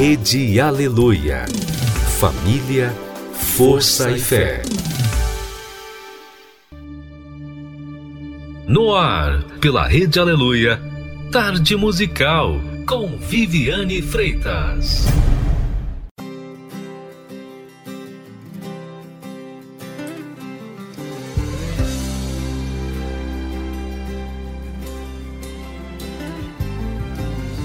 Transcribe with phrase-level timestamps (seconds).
[0.00, 1.44] Rede Aleluia.
[2.18, 2.90] Família,
[3.34, 4.62] força e fé.
[8.66, 10.80] No ar, pela Rede Aleluia,
[11.30, 15.06] Tarde Musical, com Viviane Freitas.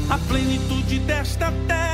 [0.09, 1.84] A plenitude desta terra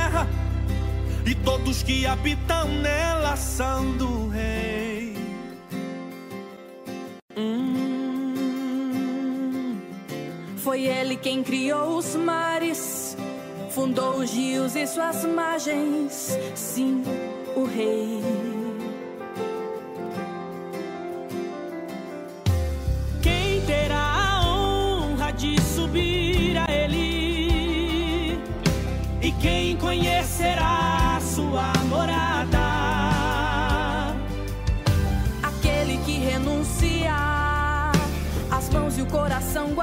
[1.44, 5.16] Todos que habitam nela são do rei.
[7.36, 8.86] Hum,
[10.58, 13.16] foi ele quem criou os mares,
[13.70, 16.38] fundou os rios e suas margens.
[16.54, 17.02] Sim,
[17.56, 18.22] o rei.
[23.20, 28.38] Quem terá a honra de subir a ele?
[29.20, 31.01] E quem conhecerá?
[39.12, 39.74] coração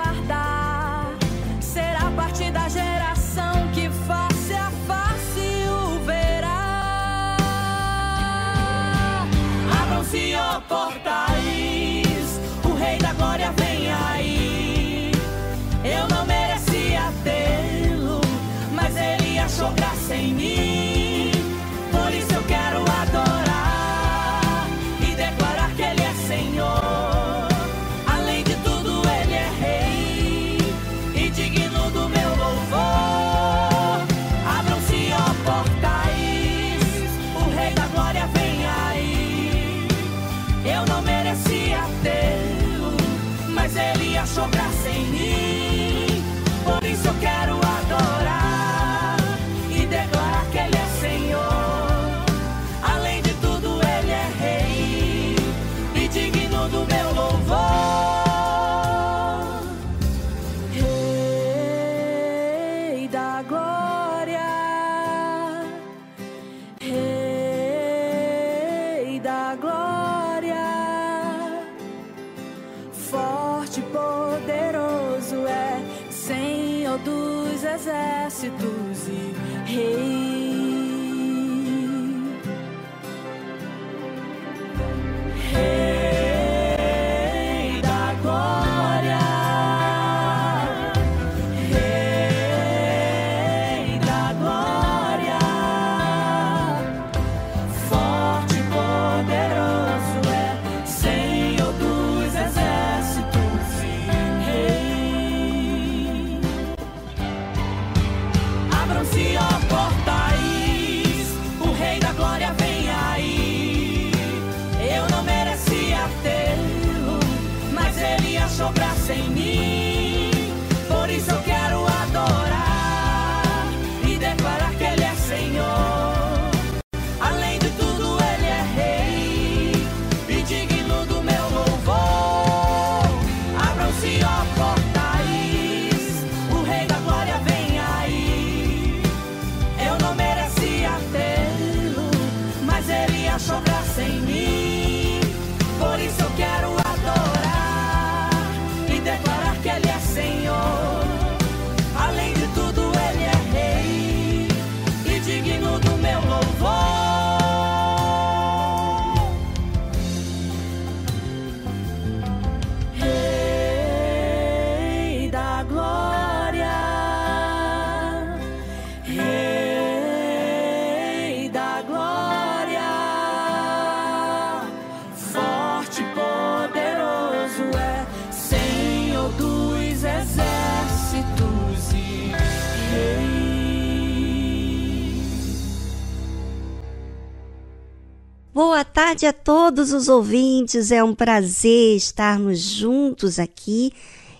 [189.09, 190.91] tarde a todos os ouvintes.
[190.91, 193.91] É um prazer estarmos juntos aqui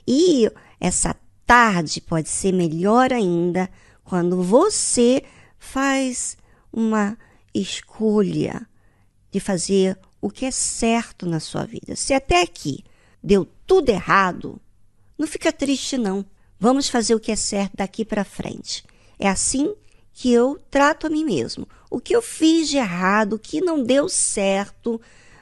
[0.08, 0.48] e
[0.80, 3.68] essa tarde pode ser melhor ainda
[4.04, 5.24] quando você
[5.58, 6.38] faz
[6.72, 7.18] uma
[7.52, 8.68] escolha
[9.32, 11.96] de fazer o que é certo na sua vida.
[11.96, 12.84] Se até aqui
[13.24, 14.62] deu tudo errado,
[15.18, 16.24] não fica triste não.
[16.60, 18.84] Vamos fazer o que é certo daqui para frente.
[19.18, 19.74] É assim
[20.14, 21.68] que eu trato a mim mesmo.
[21.90, 25.02] O que eu fiz de errado, o que não deu certo,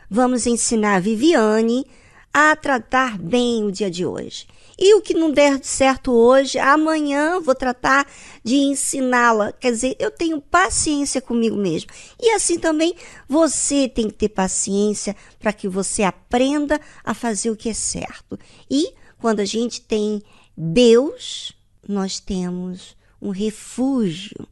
[0.10, 1.86] vamos ensinar a Viviane
[2.34, 4.48] a tratar bem o dia de hoje.
[4.80, 8.06] E o que não der certo hoje, amanhã vou tratar
[8.44, 9.52] de ensiná-la.
[9.52, 11.90] Quer dizer, eu tenho paciência comigo mesmo.
[12.22, 12.96] E assim também
[13.28, 18.38] você tem que ter paciência para que você aprenda a fazer o que é certo.
[18.70, 20.22] E quando a gente tem
[20.56, 21.54] Deus,
[21.88, 24.48] nós temos um refúgio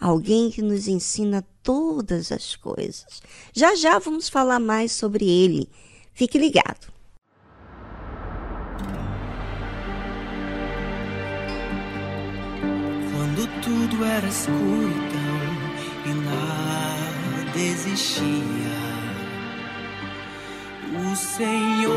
[0.00, 3.22] alguém que nos ensina todas as coisas.
[3.52, 5.68] Já já vamos falar mais sobre ele.
[6.14, 6.88] Fique ligado.
[13.12, 15.40] Quando tudo era escuridão
[16.06, 18.30] e nada existia,
[21.12, 21.90] o Senhor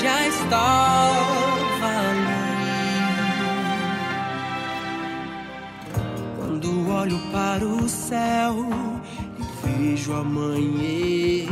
[0.00, 1.49] já estava
[6.60, 8.54] Quando olho para o céu
[9.38, 11.48] e vejo amanhecer,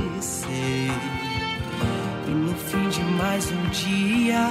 [2.27, 4.51] e no fim de mais um dia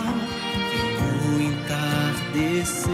[1.27, 2.89] o entardecer.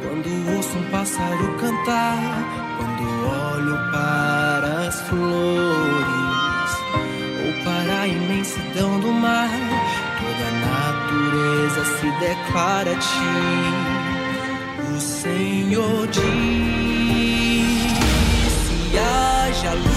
[0.00, 2.22] Quando ouço um pássaro cantar,
[2.78, 6.72] quando olho para as flores,
[7.44, 9.50] ou para a imensidão do mar,
[10.20, 13.83] toda a natureza se declara a ti.
[14.96, 16.22] O Senhor diz:
[18.64, 19.93] se haja luz,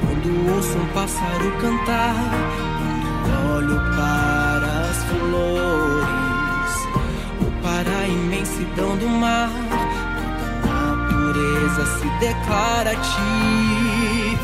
[0.00, 2.14] Quando ouço um pássaro cantar,
[3.22, 6.74] quando olho para as flores,
[7.42, 9.50] ou para a imensidão do mar,
[10.62, 14.38] toda a natureza se declara a ti.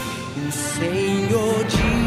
[0.47, 1.98] O Senhor diz: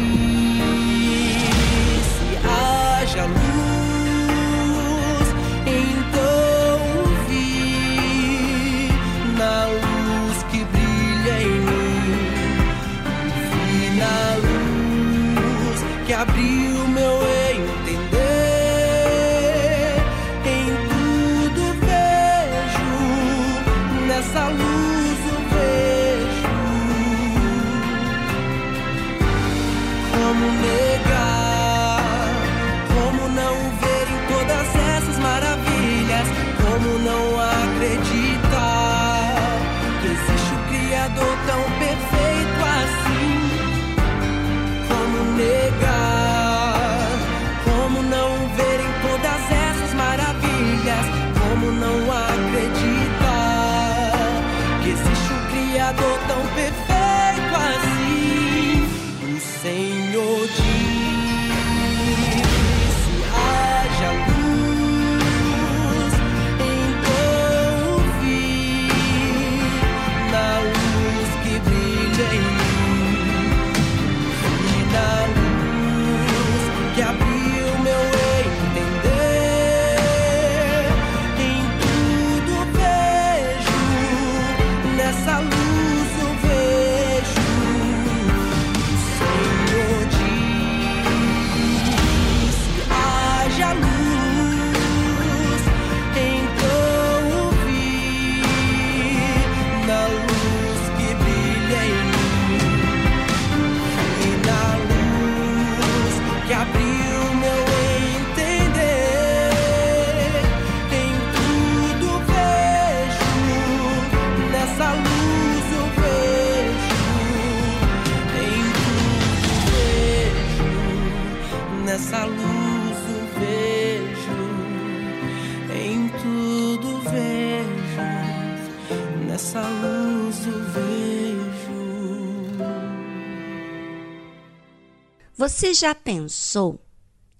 [135.62, 136.80] Você já pensou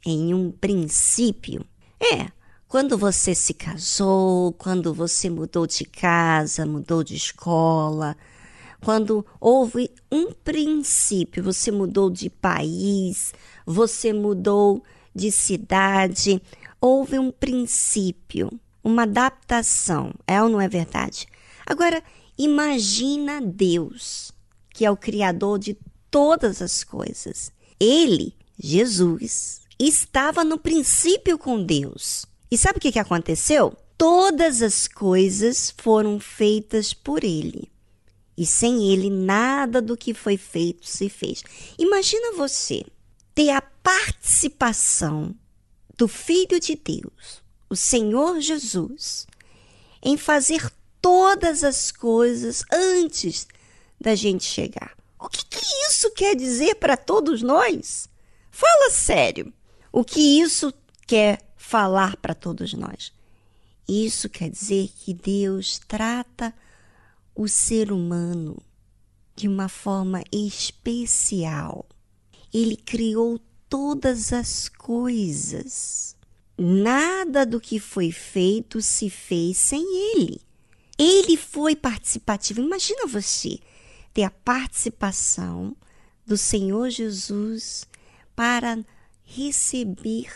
[0.06, 1.66] em um princípio?
[2.00, 2.30] É,
[2.68, 8.16] quando você se casou, quando você mudou de casa, mudou de escola,
[8.80, 13.34] quando houve um princípio, você mudou de país,
[13.66, 16.40] você mudou de cidade,
[16.80, 18.50] houve um princípio.
[18.84, 21.26] uma adaptação, é ou não é verdade?
[21.66, 22.00] Agora,
[22.38, 24.30] imagina Deus,
[24.70, 25.76] que é o Criador de
[26.08, 27.50] todas as coisas.
[27.84, 32.24] Ele, Jesus, estava no princípio com Deus.
[32.48, 33.76] E sabe o que, aconteceu?
[33.98, 37.68] Todas as coisas foram feitas por ele.
[38.38, 41.42] E sem ele, nada do que foi feito se fez.
[41.76, 42.84] Imagina você
[43.34, 45.34] ter a participação
[45.98, 49.26] do Filho de Deus, o Senhor Jesus,
[50.00, 50.70] em fazer
[51.00, 53.48] todas as coisas antes
[54.00, 55.01] da gente chegar.
[55.22, 58.08] O que, que isso quer dizer para todos nós?
[58.50, 59.52] Fala sério.
[59.92, 60.74] O que isso
[61.06, 63.12] quer falar para todos nós?
[63.88, 66.52] Isso quer dizer que Deus trata
[67.36, 68.60] o ser humano
[69.36, 71.86] de uma forma especial.
[72.52, 73.38] Ele criou
[73.68, 76.16] todas as coisas.
[76.58, 79.84] Nada do que foi feito se fez sem
[80.16, 80.40] ele.
[80.98, 82.60] Ele foi participativo.
[82.60, 83.60] Imagina você
[84.12, 85.76] ter a participação
[86.26, 87.86] do Senhor Jesus
[88.34, 88.78] para
[89.24, 90.30] receber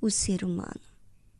[0.00, 0.80] o ser humano.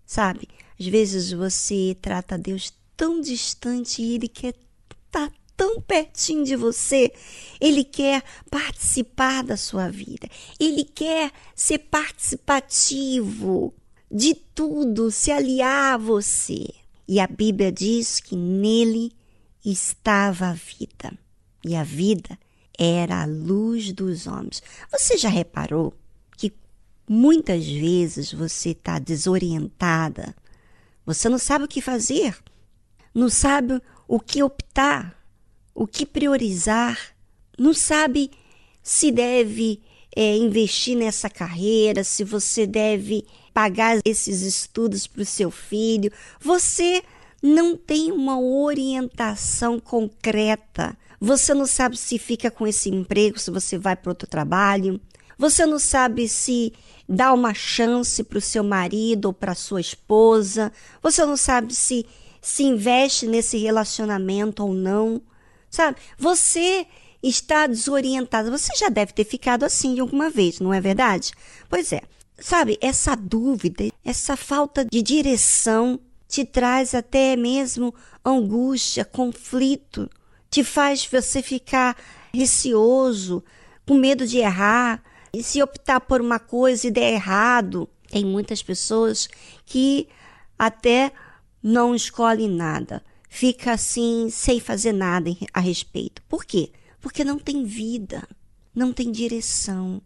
[0.05, 0.49] Sabe,
[0.79, 4.55] às vezes você trata Deus tão distante e ele quer
[5.07, 7.13] estar tá tão pertinho de você.
[7.61, 10.29] Ele quer participar da sua vida.
[10.59, 13.73] Ele quer ser participativo
[14.11, 16.67] de tudo, se aliar a você.
[17.07, 19.13] E a Bíblia diz que nele
[19.65, 21.17] estava a vida
[21.65, 22.39] e a vida
[22.79, 24.63] era a luz dos homens.
[24.91, 25.95] Você já reparou
[26.37, 26.53] que
[27.09, 30.35] muitas vezes você está desorientada,
[31.05, 32.37] você não sabe o que fazer,
[33.15, 35.17] não sabe o que optar,
[35.75, 36.99] o que priorizar,
[37.59, 38.31] não sabe
[38.83, 39.83] se deve
[40.17, 46.11] é, investir nessa carreira, se você deve pagar esses estudos para o seu filho.
[46.41, 47.03] Você
[47.43, 53.77] não tem uma orientação concreta você não sabe se fica com esse emprego, se você
[53.77, 54.99] vai para outro trabalho.
[55.37, 56.73] Você não sabe se
[57.07, 60.73] dá uma chance para o seu marido ou para sua esposa.
[61.03, 62.07] Você não sabe se
[62.41, 65.21] se investe nesse relacionamento ou não.
[65.69, 65.99] Sabe?
[66.17, 66.87] Você
[67.23, 68.51] está desorientado.
[68.51, 71.33] Você já deve ter ficado assim alguma vez, não é verdade?
[71.69, 72.01] Pois é.
[72.39, 80.09] Sabe, essa dúvida, essa falta de direção te traz até mesmo angústia, conflito
[80.51, 81.97] te faz você ficar
[82.35, 83.43] receoso,
[83.87, 85.03] com medo de errar.
[85.33, 89.29] E se optar por uma coisa e der errado, tem muitas pessoas
[89.65, 90.09] que
[90.59, 91.13] até
[91.63, 96.21] não escolhem nada, fica assim sem fazer nada a respeito.
[96.29, 96.73] Por quê?
[97.01, 98.27] Porque não tem vida,
[98.75, 100.03] não tem direção.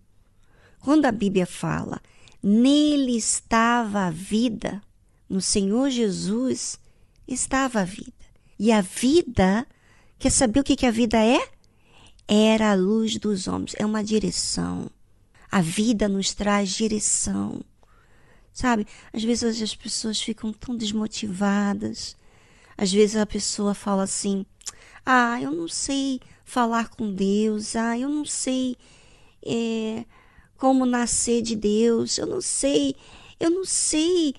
[0.81, 2.01] Quando a Bíblia fala,
[2.43, 4.83] nele estava a vida,
[5.29, 6.79] no Senhor Jesus
[7.27, 8.13] estava a vida.
[8.59, 9.67] E a vida
[10.18, 11.49] Quer saber o que, a vida é?
[12.26, 14.90] Era a luz dos homens, é uma direção.
[15.50, 17.61] A vida nos traz direção.
[18.52, 18.87] Sabe?
[19.12, 22.16] Às vezes as pessoas ficam tão desmotivadas.
[22.76, 24.47] Às vezes a pessoa fala assim:
[25.04, 27.76] Ah, eu não sei falar com Deus.
[27.76, 28.76] Ah, eu não sei
[29.44, 30.04] é,
[30.56, 32.16] como nascer de Deus.
[32.16, 32.97] Eu não sei,
[33.38, 34.35] eu não sei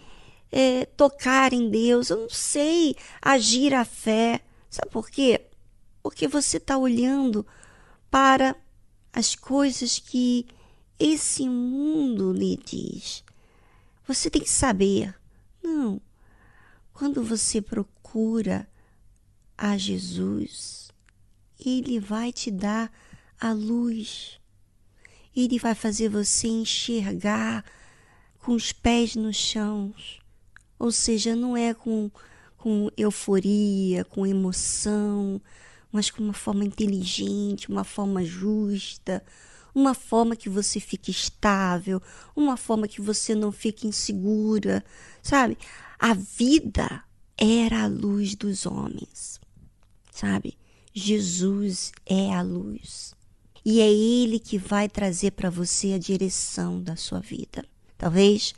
[0.52, 2.10] é, tocar em Deus.
[2.10, 4.42] Eu não sei agir a fé.
[4.70, 5.46] Sabe por quê?
[6.06, 7.44] Porque você está olhando
[8.12, 8.56] para
[9.12, 10.46] as coisas que
[11.00, 13.24] esse mundo lhe diz.
[14.08, 15.16] Você tem que saber.
[15.64, 16.00] Não.
[16.94, 18.70] Quando você procura
[19.58, 20.92] a Jesus,
[21.60, 22.92] ele vai te dar
[23.42, 24.40] a luz.
[25.36, 27.66] Ele vai fazer você enxergar
[28.38, 29.92] com os pés no chão.
[30.78, 32.12] Ou seja, não é com,
[32.58, 35.42] com euforia, com emoção,
[35.96, 39.24] mas com uma forma inteligente, uma forma justa,
[39.74, 42.02] uma forma que você fique estável,
[42.36, 44.84] uma forma que você não fique insegura,
[45.24, 45.58] sabe?
[45.98, 47.02] A vida
[47.38, 49.40] era a luz dos homens,
[50.12, 50.58] sabe?
[50.94, 53.16] Jesus é a luz.
[53.64, 57.64] E é Ele que vai trazer para você a direção da sua vida.
[57.98, 58.54] Talvez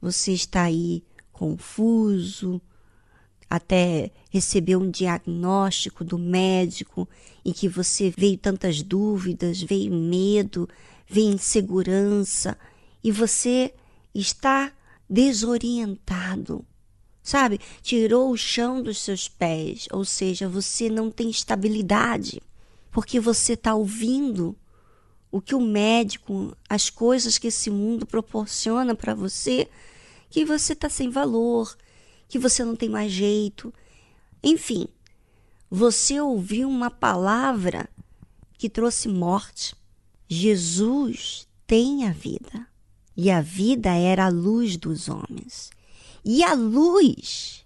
[0.00, 1.02] você está aí
[1.32, 2.62] confuso,
[3.48, 7.08] até receber um diagnóstico do médico
[7.44, 10.68] em que você veio tantas dúvidas, veio medo,
[11.08, 12.58] veio insegurança
[13.02, 13.72] e você
[14.14, 14.72] está
[15.08, 16.64] desorientado.
[17.22, 17.60] Sabe?
[17.82, 22.40] Tirou o chão dos seus pés, ou seja, você não tem estabilidade,
[22.90, 24.56] porque você está ouvindo
[25.30, 29.68] o que o médico, as coisas que esse mundo proporciona para você,
[30.30, 31.76] que você está sem valor,
[32.28, 33.72] que você não tem mais jeito.
[34.42, 34.86] Enfim,
[35.70, 37.88] você ouviu uma palavra
[38.58, 39.74] que trouxe morte.
[40.28, 42.66] Jesus tem a vida.
[43.16, 45.70] E a vida era a luz dos homens.
[46.24, 47.64] E a luz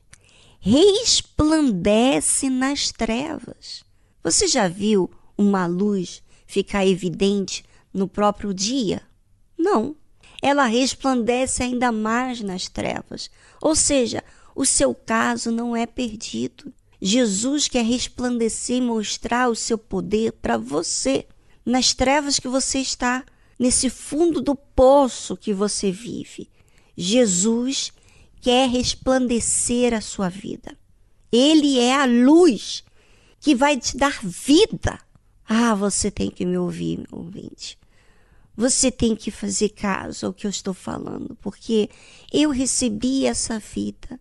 [0.61, 3.83] resplandece nas trevas.
[4.23, 9.02] Você já viu uma luz ficar evidente no próprio dia?
[9.59, 9.97] Não.
[10.43, 13.31] Ela resplandece ainda mais nas trevas.
[13.61, 14.23] Ou seja,
[14.54, 16.73] o seu caso não é perdido.
[17.00, 21.26] Jesus quer resplandecer e mostrar o seu poder para você
[21.64, 23.25] nas trevas que você está,
[23.59, 26.49] nesse fundo do poço que você vive.
[26.97, 27.92] Jesus
[28.40, 30.76] quer resplandecer a sua vida.
[31.33, 32.85] Ele é a luz
[33.40, 34.99] que vai te dar vida.
[35.49, 37.78] Ah, você tem que me ouvir, meu ouvinte.
[38.57, 41.88] Você tem que fazer caso ao que eu estou falando, porque
[42.33, 44.21] eu recebi essa vida.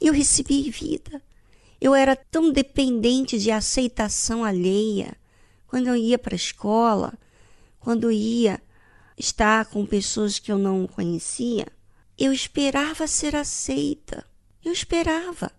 [0.00, 1.22] Eu recebi vida.
[1.80, 5.16] Eu era tão dependente de aceitação alheia
[5.66, 7.12] quando eu ia para a escola,
[7.78, 8.60] quando eu ia
[9.18, 11.66] estar com pessoas que eu não conhecia.
[12.18, 14.24] Eu esperava ser aceita.
[14.64, 15.50] Eu esperava.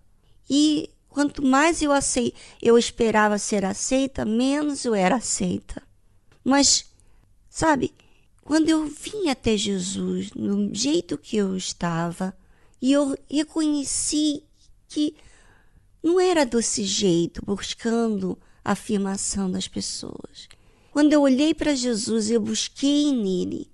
[0.50, 5.82] E quanto mais eu, acei eu esperava ser aceita, menos eu era aceita.
[6.44, 6.86] Mas,
[7.50, 7.94] sabe,
[8.44, 12.36] quando eu vim até Jesus, no jeito que eu estava,
[12.82, 14.44] e eu reconheci
[14.88, 15.16] que
[16.02, 20.48] não era desse jeito, buscando a afirmação das pessoas.
[20.92, 23.70] Quando eu olhei para Jesus, eu busquei nele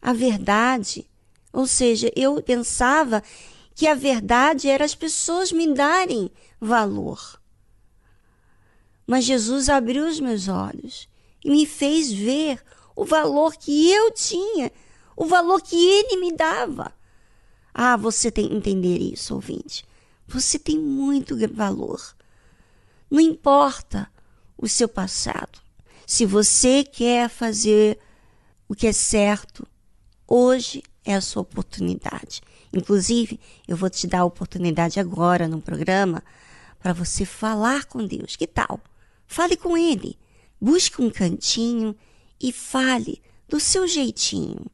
[0.00, 1.08] a verdade,
[1.52, 3.22] ou seja, eu pensava
[3.74, 7.40] que a verdade era as pessoas me darem valor.
[9.06, 11.08] Mas Jesus abriu os meus olhos
[11.44, 12.62] e me fez ver
[12.94, 14.72] o valor que eu tinha,
[15.16, 16.92] o valor que ele me dava.
[17.78, 19.84] Ah, você tem que entender isso, ouvinte.
[20.26, 22.16] Você tem muito valor.
[23.10, 24.10] Não importa
[24.56, 25.60] o seu passado.
[26.06, 27.98] Se você quer fazer
[28.66, 29.68] o que é certo,
[30.26, 32.40] hoje é a sua oportunidade.
[32.72, 36.24] Inclusive, eu vou te dar a oportunidade agora no programa
[36.80, 38.36] para você falar com Deus.
[38.36, 38.80] Que tal?
[39.26, 40.18] Fale com Ele.
[40.58, 41.94] Busque um cantinho
[42.40, 44.64] e fale do seu jeitinho.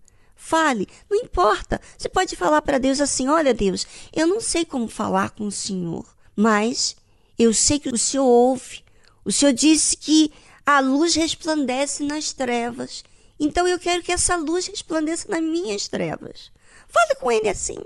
[0.45, 1.81] Fale, não importa.
[1.97, 5.53] Você pode falar para Deus assim: Olha, Deus, eu não sei como falar com o
[5.53, 6.97] Senhor, mas
[7.39, 8.83] eu sei que o Senhor ouve.
[9.25, 10.33] O Senhor disse que
[10.67, 13.05] a luz resplandece nas trevas.
[13.39, 16.51] Então eu quero que essa luz resplandeça nas minhas trevas.
[16.89, 17.79] Fale com ele assim,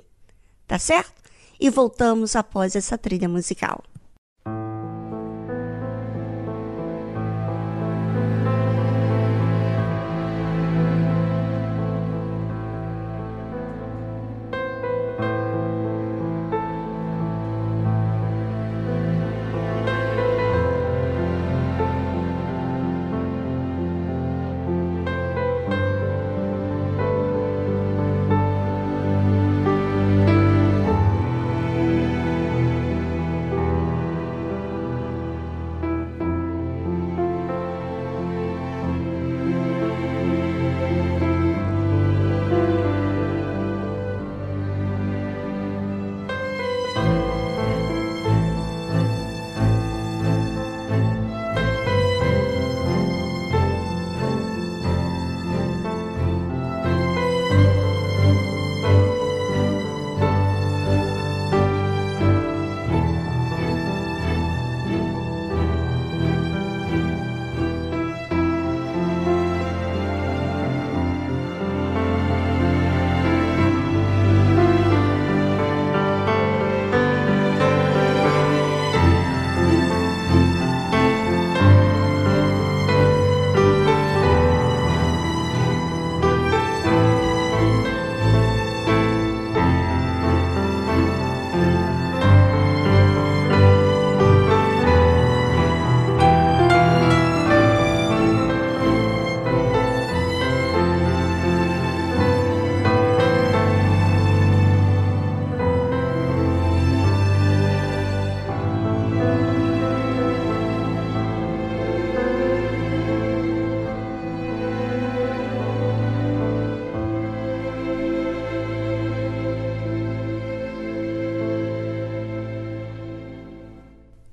[0.66, 1.22] tá certo?
[1.60, 3.84] E voltamos após essa trilha musical.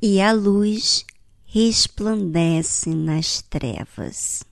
[0.05, 1.05] E a luz
[1.45, 4.43] resplandece nas trevas.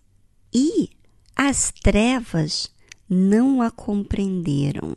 [0.54, 0.90] E
[1.36, 2.72] as trevas
[3.10, 4.96] não a compreenderam.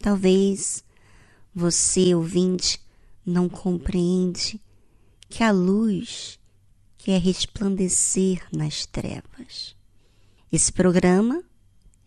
[0.00, 0.84] Talvez
[1.52, 2.80] você, ouvinte,
[3.26, 4.60] não compreende
[5.28, 6.38] que a luz
[6.96, 9.74] quer resplandecer nas trevas.
[10.52, 11.42] Esse programa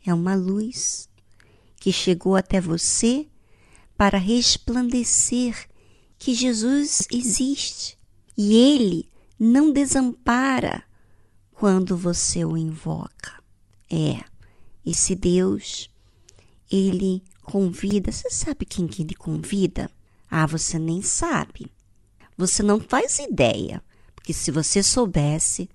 [0.06, 1.10] é uma luz
[1.76, 3.28] que chegou até você
[3.98, 5.68] para resplandecer
[6.26, 8.00] que Jesus existe
[8.36, 9.08] e ele
[9.40, 10.84] não desampara
[11.52, 13.44] quando você o invoca.
[13.92, 14.24] É,
[14.84, 15.88] esse Deus,
[16.72, 18.12] ele convida.
[18.12, 19.88] Você sabe quem que ele convida?
[20.28, 21.72] Ah, você nem sabe.
[22.36, 23.80] Você não faz ideia,
[24.16, 25.70] porque se você soubesse,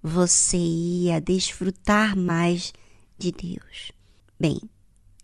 [0.00, 2.72] você ia desfrutar mais
[3.18, 3.90] de Deus.
[4.38, 4.60] Bem,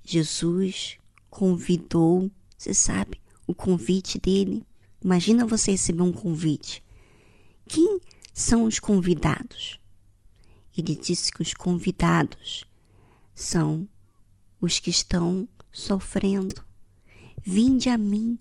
[0.02, 0.98] Jesus
[1.30, 4.66] convidou, você sabe, o convite dele.
[5.02, 6.82] Imagina você receber um convite.
[7.66, 8.00] Quem
[8.32, 9.80] são os convidados?
[10.76, 12.64] Ele disse que os convidados
[13.34, 13.88] são
[14.60, 16.64] os que estão sofrendo.
[17.44, 18.38] Vinde a mim,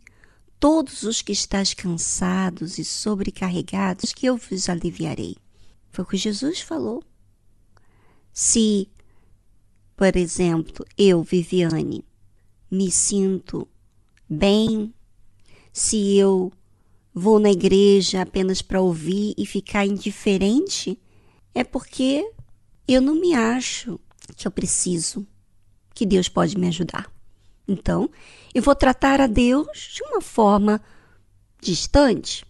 [0.60, 5.36] todos os que estáis cansados e sobrecarregados, que eu vos aliviarei.
[5.90, 7.04] Foi o que Jesus falou.
[8.32, 8.88] Se,
[9.98, 12.06] por exemplo, eu, Viviane,
[12.70, 13.68] me sinto
[14.30, 14.94] bem,
[15.72, 16.52] se eu
[17.14, 21.00] vou na igreja apenas para ouvir e ficar indiferente,
[21.54, 22.30] é porque
[22.88, 24.00] eu não me acho
[24.36, 25.26] que eu preciso,
[25.94, 27.12] que Deus pode me ajudar.
[27.68, 28.10] Então,
[28.54, 30.82] eu vou tratar a Deus de uma forma
[31.62, 32.46] distante.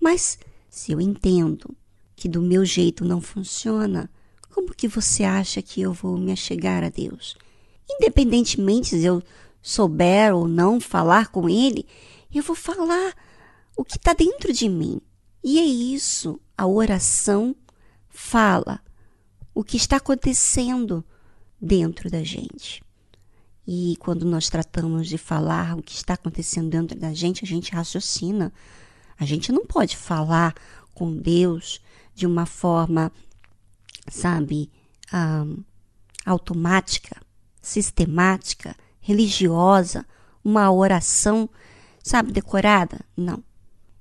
[0.00, 0.38] Mas
[0.70, 1.76] se eu entendo
[2.16, 4.10] que do meu jeito não funciona,
[4.50, 7.36] como que você acha que eu vou me achegar a Deus?
[7.90, 9.22] Independentemente se eu
[9.60, 11.86] souber ou não falar com Ele,
[12.38, 13.14] eu vou falar
[13.76, 15.00] o que está dentro de mim.
[15.42, 17.54] E é isso, a oração
[18.08, 18.80] fala
[19.54, 21.04] o que está acontecendo
[21.60, 22.82] dentro da gente.
[23.66, 27.72] E quando nós tratamos de falar o que está acontecendo dentro da gente, a gente
[27.72, 28.52] raciocina.
[29.18, 30.54] A gente não pode falar
[30.94, 31.80] com Deus
[32.14, 33.12] de uma forma,
[34.08, 34.70] sabe,
[35.12, 35.62] um,
[36.26, 37.20] automática,
[37.60, 40.04] sistemática, religiosa,
[40.44, 41.48] uma oração,
[42.02, 43.00] sabe, decorada.
[43.16, 43.42] Não.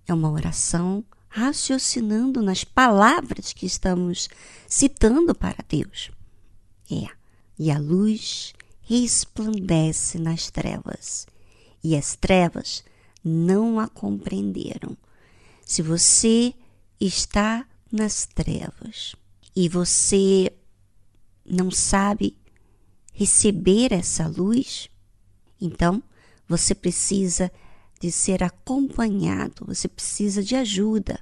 [0.07, 4.27] É uma oração raciocinando nas palavras que estamos
[4.67, 6.11] citando para Deus.
[6.91, 7.07] É.
[7.57, 11.25] E a luz resplandece nas trevas,
[11.81, 12.83] e as trevas
[13.23, 14.97] não a compreenderam.
[15.63, 16.53] Se você
[16.99, 19.15] está nas trevas
[19.55, 20.51] e você
[21.45, 22.37] não sabe
[23.13, 24.89] receber essa luz,
[25.59, 26.03] então
[26.47, 27.51] você precisa
[28.01, 31.19] de ser acompanhado, você precisa de ajuda.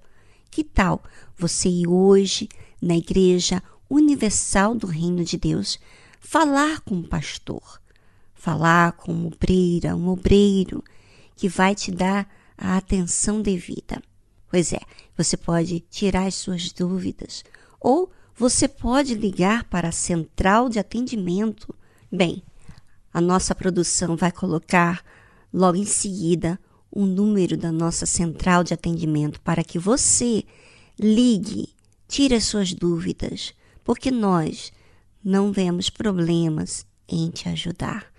[0.50, 1.04] Que tal
[1.38, 2.48] você ir hoje
[2.82, 5.78] na Igreja Universal do Reino de Deus
[6.22, 7.82] falar com um pastor,
[8.34, 10.82] falar com uma obreira, um obreiro
[11.36, 12.26] que vai te dar
[12.58, 14.02] a atenção devida.
[14.50, 14.80] Pois é,
[15.18, 17.44] você pode tirar as suas dúvidas
[17.78, 21.76] ou você pode ligar para a central de atendimento.
[22.10, 22.42] Bem,
[23.14, 25.04] a nossa produção vai colocar
[25.54, 26.58] logo em seguida
[26.92, 30.44] o número da nossa central de atendimento para que você
[31.00, 31.70] ligue,
[32.08, 34.72] tire as suas dúvidas, porque nós
[35.24, 38.12] não vemos problemas em te ajudar.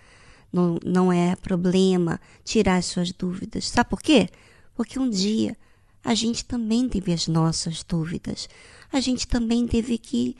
[0.52, 3.68] Não, não é problema tirar as suas dúvidas.
[3.68, 4.28] Sabe por quê?
[4.74, 5.56] Porque um dia
[6.02, 8.48] a gente também teve as nossas dúvidas.
[8.92, 10.36] A gente também teve que,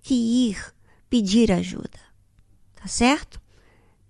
[0.00, 0.72] que ir
[1.10, 2.00] pedir ajuda.
[2.74, 3.40] Tá certo?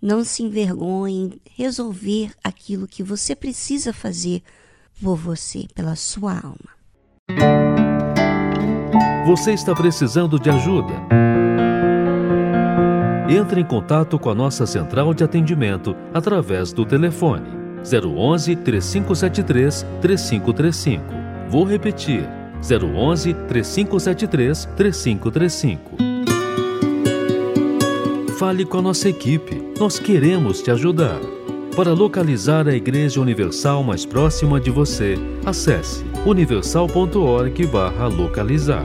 [0.02, 4.42] Não se envergonhe em resolver aquilo que você precisa fazer
[5.00, 6.72] por você, pela sua alma.
[9.24, 10.92] Você está precisando de ajuda?
[13.30, 17.48] Entre em contato com a nossa central de atendimento através do telefone
[17.84, 21.04] 011 3573 3535.
[21.48, 22.28] Vou repetir:
[22.60, 26.11] 011 3573 3535.
[28.42, 31.20] Fale com a nossa equipe, nós queremos te ajudar.
[31.76, 35.14] Para localizar a Igreja Universal mais próxima de você,
[35.46, 38.82] acesse universal.org/localizar.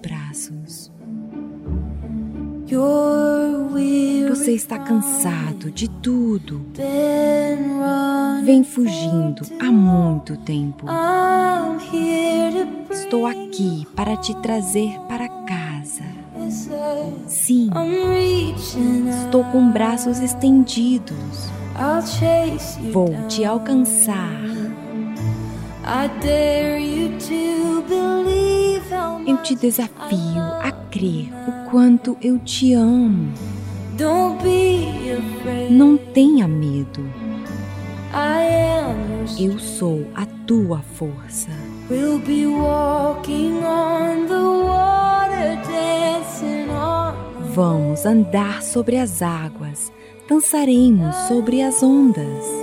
[0.00, 0.90] braços.
[4.28, 6.64] Você está cansado de tudo.
[8.44, 10.86] Vem fugindo há muito tempo.
[12.90, 16.04] Estou aqui para te trazer para casa.
[17.26, 17.70] Sim,
[19.24, 21.50] estou com braços estendidos.
[22.92, 24.40] Vou te alcançar.
[29.26, 33.32] Eu te desafio a crer o quanto eu te amo.
[35.70, 37.04] Não tenha medo.
[39.38, 41.50] Eu sou a tua força.
[47.54, 49.92] Vamos andar sobre as águas,
[50.28, 52.59] dançaremos sobre as ondas.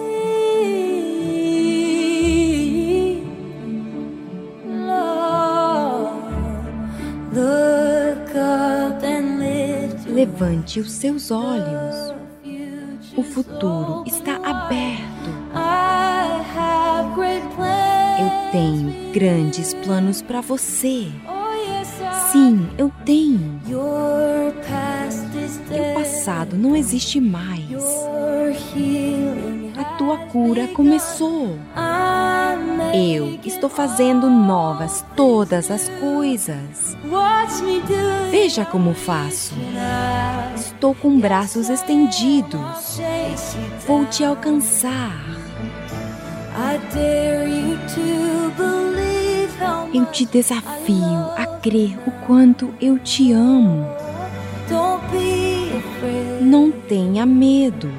[10.40, 12.14] Levante os seus olhos.
[13.16, 15.32] O futuro está aberto.
[18.20, 21.08] Eu tenho grandes planos para você.
[22.32, 23.60] Sim, eu tenho.
[25.72, 27.66] O passado não existe mais.
[29.76, 31.58] A tua cura começou.
[32.94, 36.96] Eu estou fazendo novas todas as coisas.
[38.32, 39.54] Veja como faço.
[40.56, 43.00] Estou com braços estendidos.
[43.86, 45.26] Vou te alcançar.
[49.94, 53.86] Eu te desafio a crer o quanto eu te amo.
[56.42, 57.90] Não tenha medo.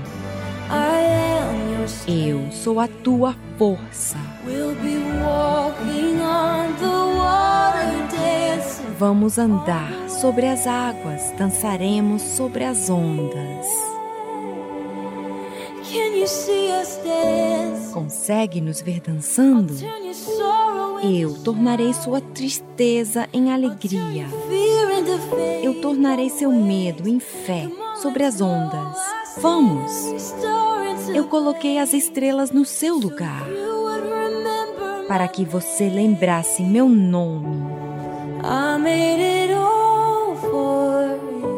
[2.06, 4.18] Eu sou a tua força.
[8.98, 13.66] Vamos andar sobre as águas, dançaremos sobre as ondas.
[17.92, 19.74] Consegue nos ver dançando?
[21.02, 24.26] Eu tornarei sua tristeza em alegria.
[25.62, 27.70] Eu tornarei seu medo em fé
[28.02, 28.98] sobre as ondas.
[29.36, 29.92] Vamos!
[31.14, 33.46] Eu coloquei as estrelas no seu lugar
[35.08, 37.56] para que você lembrasse meu nome.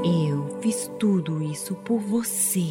[0.04, 2.68] Eu fiz tudo isso por você.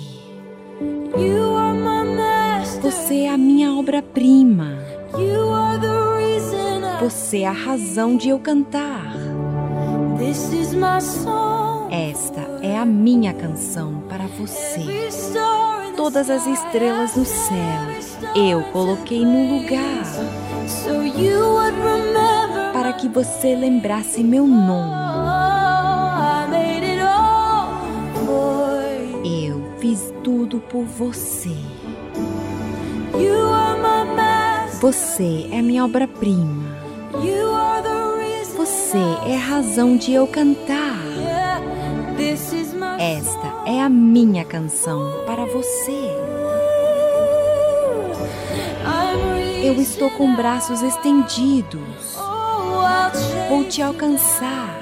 [2.81, 4.77] Você é a minha obra-prima.
[7.01, 9.13] Você é a razão de eu cantar.
[11.91, 15.09] Esta é a minha canção para você.
[15.97, 20.03] Todas as estrelas no céu eu coloquei no lugar
[22.73, 25.09] para que você lembrasse meu nome.
[29.23, 31.55] Eu fiz tudo por você.
[34.81, 36.63] Você é minha obra-prima.
[38.55, 40.97] Você é a razão de eu cantar.
[42.99, 46.28] Esta é a minha canção para você.
[49.61, 52.15] Eu estou com braços estendidos.
[53.49, 54.79] Vou te alcançar.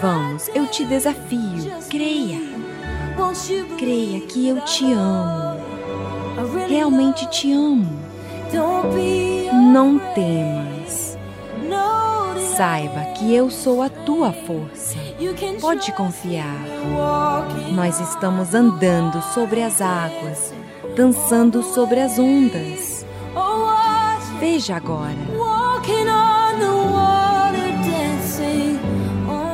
[0.00, 1.70] Vamos, eu te desafio.
[1.90, 2.40] Creia.
[3.76, 5.60] Creia que eu te amo.
[6.68, 7.98] Realmente te amo.
[9.52, 11.18] Não temas.
[12.56, 14.96] Saiba que eu sou a tua força.
[15.60, 16.58] Pode confiar.
[17.72, 20.52] Nós estamos andando sobre as águas,
[20.96, 22.97] dançando sobre as ondas.
[24.40, 25.16] Veja agora.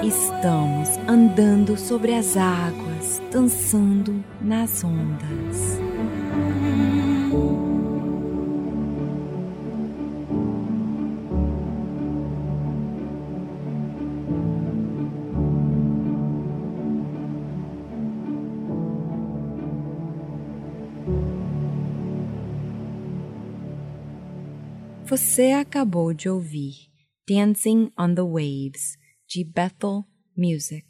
[0.03, 5.79] Estamos andando sobre as águas, dançando nas ondas.
[25.17, 26.91] Você acabou de ouvir
[27.29, 28.99] Dancing on the Waves,
[29.29, 30.03] de Bethel
[30.37, 30.85] Music.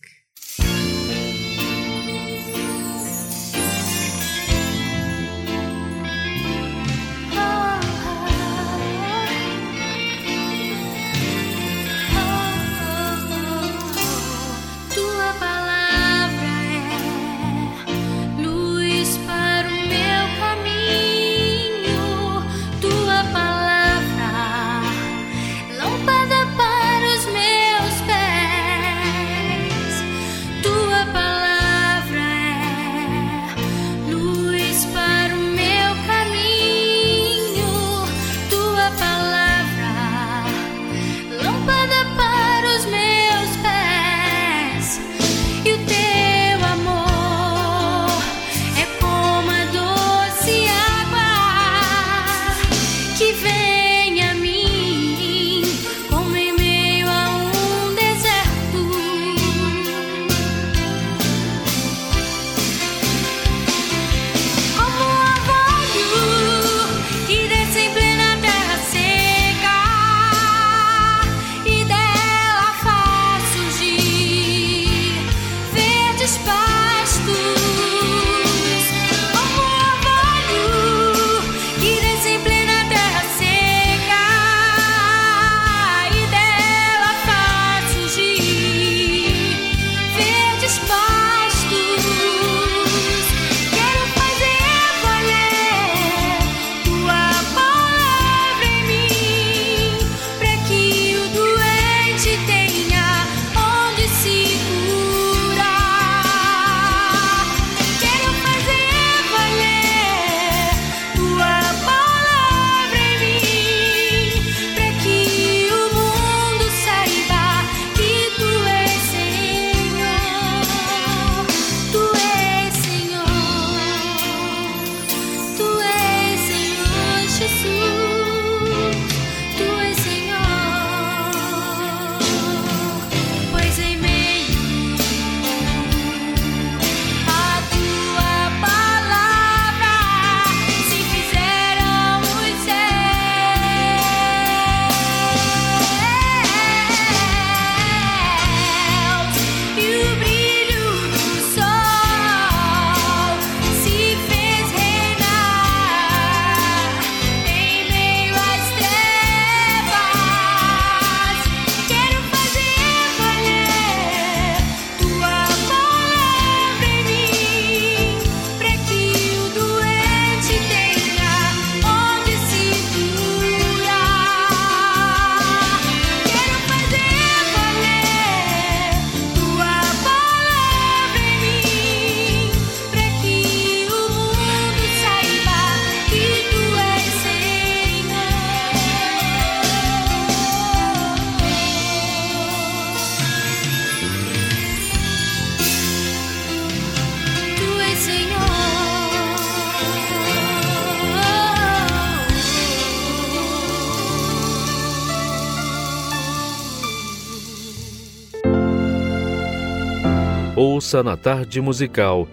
[210.84, 212.28] Ouça na tarde musical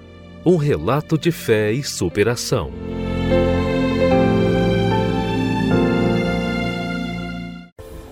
[0.46, 2.70] um relato de fé e superação.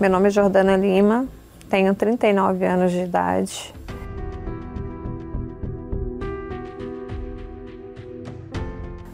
[0.00, 1.26] Meu nome é Jordana Lima,
[1.68, 3.74] tenho 39 anos de idade.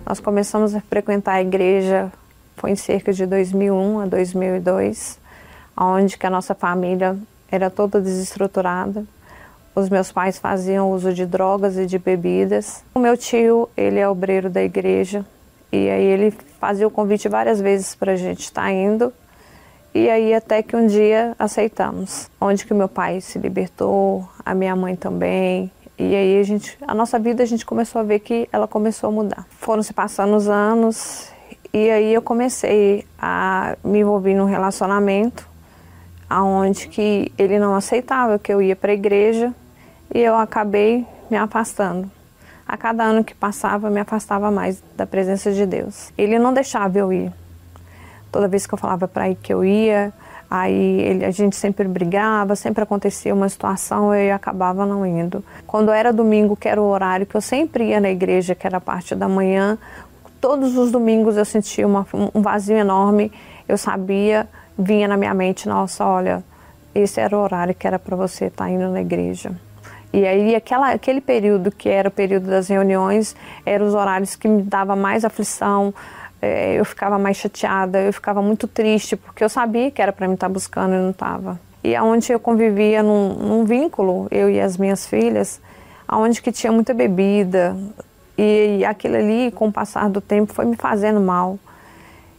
[0.06, 2.12] Nós começamos a frequentar a igreja
[2.56, 5.18] foi em cerca de 2001 a 2002,
[5.76, 7.18] onde que a nossa família
[7.51, 9.05] era toda desestruturada.
[9.77, 12.83] Os meus pais faziam uso de drogas e de bebidas.
[12.95, 15.22] O meu tio, ele é obreiro da igreja,
[15.70, 19.12] e aí ele fazia o convite várias vezes para a gente estar tá indo.
[19.95, 24.74] E aí até que um dia aceitamos, onde que meu pai se libertou, a minha
[24.74, 25.70] mãe também.
[25.99, 29.11] E aí a gente, a nossa vida a gente começou a ver que ela começou
[29.11, 29.47] a mudar.
[29.61, 31.31] Foram se passando os anos
[31.70, 35.47] e aí eu comecei a me envolver num relacionamento
[36.31, 39.55] aonde que ele não aceitava que eu ia para a igreja
[40.14, 42.11] e eu acabei me afastando.
[42.66, 46.12] A cada ano que passava, me afastava mais da presença de Deus.
[46.18, 47.32] Ele não deixava eu ir.
[48.32, 50.12] Toda vez que eu falava para ir que eu ia,
[50.50, 55.44] aí ele, a gente sempre brigava, sempre acontecia uma situação e eu acabava não indo.
[55.66, 58.78] Quando era domingo, que era o horário que eu sempre ia na igreja, que era
[58.78, 59.78] a parte da manhã,
[60.40, 63.32] todos os domingos eu sentia uma, um vazio enorme.
[63.68, 64.48] Eu sabia,
[64.78, 66.44] vinha na minha mente, nossa, olha,
[66.94, 69.52] esse era o horário que era para você estar tá indo na igreja.
[70.16, 73.36] E aí aquela, aquele período que era o período das reuniões,
[73.66, 75.92] eram os horários que me dava mais aflição,
[76.40, 80.26] é, eu ficava mais chateada, eu ficava muito triste, porque eu sabia que era para
[80.26, 81.60] mim estar tá buscando e não estava.
[81.84, 85.60] E aonde eu convivia num, num, vínculo, eu e as minhas filhas,
[86.08, 87.76] aonde que tinha muita bebida,
[88.38, 91.58] e aquilo ali, com o passar do tempo, foi me fazendo mal.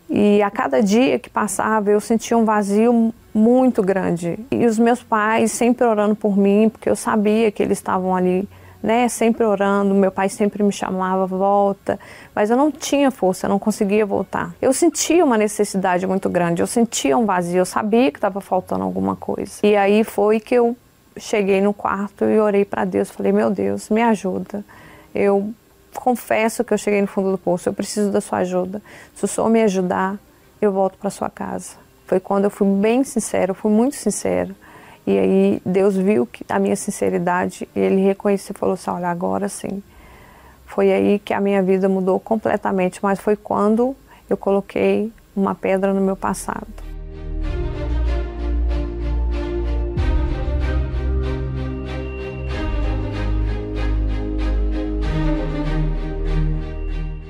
[0.10, 4.40] E a cada dia que passava, eu sentia um vazio muito grande.
[4.52, 8.50] E os meus pais sempre orando por mim, porque eu sabia que eles estavam ali,
[8.82, 9.94] né, sempre orando.
[9.94, 12.00] Meu pai sempre me chamava, volta.
[12.34, 14.54] Mas eu não tinha força, eu não conseguia voltar.
[14.62, 18.84] Eu sentia uma necessidade muito grande, eu sentia um vazio, eu sabia que estava faltando
[18.84, 19.60] alguma coisa.
[19.64, 20.76] E aí foi que eu
[21.16, 23.10] cheguei no quarto e orei para Deus.
[23.12, 24.66] Falei, meu Deus, me ajuda.
[25.14, 25.54] Eu
[25.94, 28.82] confesso que eu cheguei no fundo do poço, eu preciso da sua ajuda.
[29.16, 30.18] Se o Senhor me ajudar,
[30.62, 31.87] eu volto para sua casa.
[32.08, 34.56] Foi quando eu fui bem sincero, fui muito sincero.
[35.06, 39.10] E aí Deus viu que a minha sinceridade e ele reconheceu e falou assim: "Olha,
[39.10, 39.84] agora sim".
[40.66, 43.94] Foi aí que a minha vida mudou completamente, mas foi quando
[44.30, 46.66] eu coloquei uma pedra no meu passado.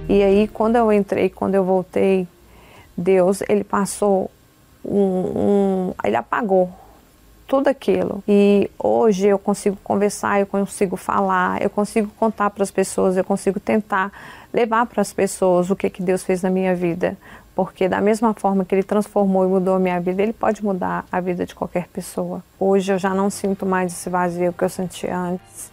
[0.07, 2.27] E aí, quando eu entrei, quando eu voltei,
[2.95, 4.31] Deus, ele passou
[4.83, 6.69] um, um, ele apagou
[7.47, 8.23] tudo aquilo.
[8.27, 13.23] E hoje eu consigo conversar, eu consigo falar, eu consigo contar para as pessoas, eu
[13.23, 14.11] consigo tentar
[14.53, 17.17] levar para as pessoas o que, que Deus fez na minha vida.
[17.55, 21.05] Porque da mesma forma que Ele transformou e mudou a minha vida, Ele pode mudar
[21.11, 22.43] a vida de qualquer pessoa.
[22.59, 25.71] Hoje eu já não sinto mais esse vazio que eu sentia antes.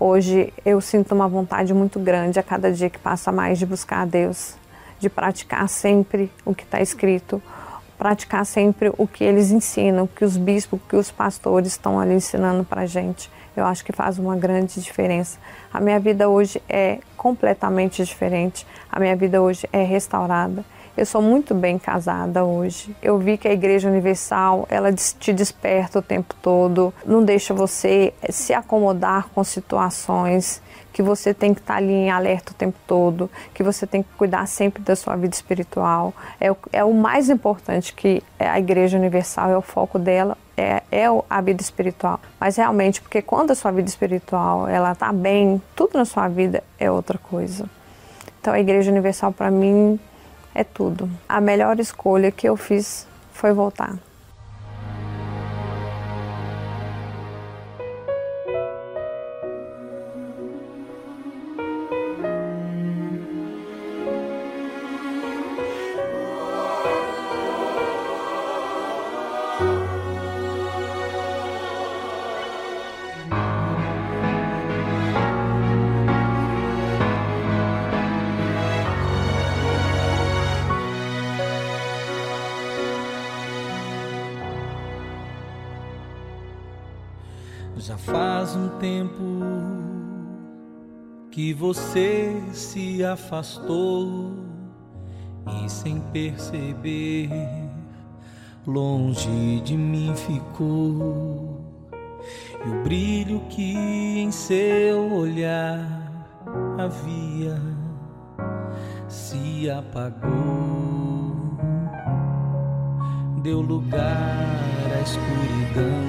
[0.00, 4.02] Hoje eu sinto uma vontade muito grande a cada dia que passa mais de buscar
[4.02, 4.54] a Deus,
[4.98, 7.40] de praticar sempre o que está escrito,
[7.98, 11.98] praticar sempre o que eles ensinam, o que os bispos, o que os pastores estão
[11.98, 13.30] ali ensinando para a gente.
[13.56, 15.38] Eu acho que faz uma grande diferença.
[15.72, 18.66] A minha vida hoje é completamente diferente.
[18.92, 20.64] A minha vida hoje é restaurada.
[20.96, 22.96] Eu sou muito bem casada hoje.
[23.02, 28.14] Eu vi que a Igreja Universal, ela te desperta o tempo todo, não deixa você
[28.30, 30.62] se acomodar com situações
[30.96, 34.08] que você tem que estar ali em alerta o tempo todo, que você tem que
[34.16, 36.14] cuidar sempre da sua vida espiritual.
[36.40, 40.82] É o, é o mais importante que a Igreja Universal é o foco dela, é,
[40.90, 42.18] é a vida espiritual.
[42.40, 46.64] Mas realmente, porque quando a sua vida espiritual ela está bem, tudo na sua vida
[46.78, 47.68] é outra coisa.
[48.40, 50.00] Então a Igreja Universal para mim
[50.54, 51.10] é tudo.
[51.28, 53.98] A melhor escolha que eu fiz foi voltar.
[91.36, 94.32] Que você se afastou
[95.62, 97.28] e sem perceber
[98.66, 101.60] longe de mim ficou.
[102.64, 106.26] e o brilho que em seu olhar
[106.78, 107.60] havia
[109.06, 111.58] se apagou,
[113.42, 114.00] deu lugar
[114.96, 116.00] à escuridão.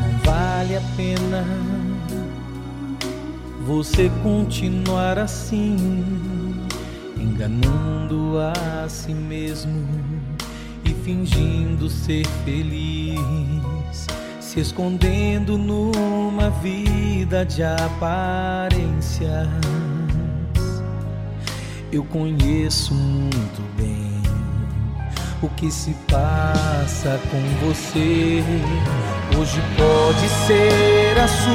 [0.00, 1.79] Não vale a pena
[3.60, 5.76] você continuar assim,
[7.16, 9.86] enganando a si mesmo
[10.84, 14.06] e fingindo ser feliz,
[14.40, 19.48] se escondendo numa vida de aparências.
[21.92, 24.09] Eu conheço muito bem
[25.42, 28.44] o que se passa com você.
[29.38, 31.54] Hoje pode ser a sua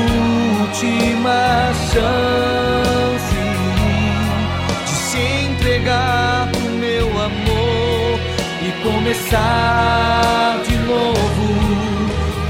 [0.62, 3.36] última chance
[4.86, 5.20] de se
[5.52, 8.20] entregar pro meu amor
[8.62, 11.46] e começar de novo.